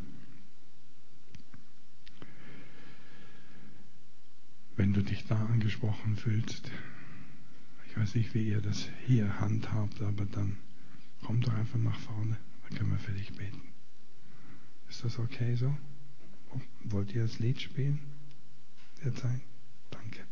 [4.76, 6.70] Wenn du dich da angesprochen fühlst,
[7.88, 10.58] ich weiß nicht, wie ihr das hier handhabt, aber dann
[11.22, 13.62] komm doch einfach nach vorne, dann können wir für dich beten.
[14.90, 15.74] Ist das okay so?
[16.84, 17.98] Wollt ihr das Lied spielen?
[19.02, 19.40] Derzeit?
[19.90, 20.26] Danke.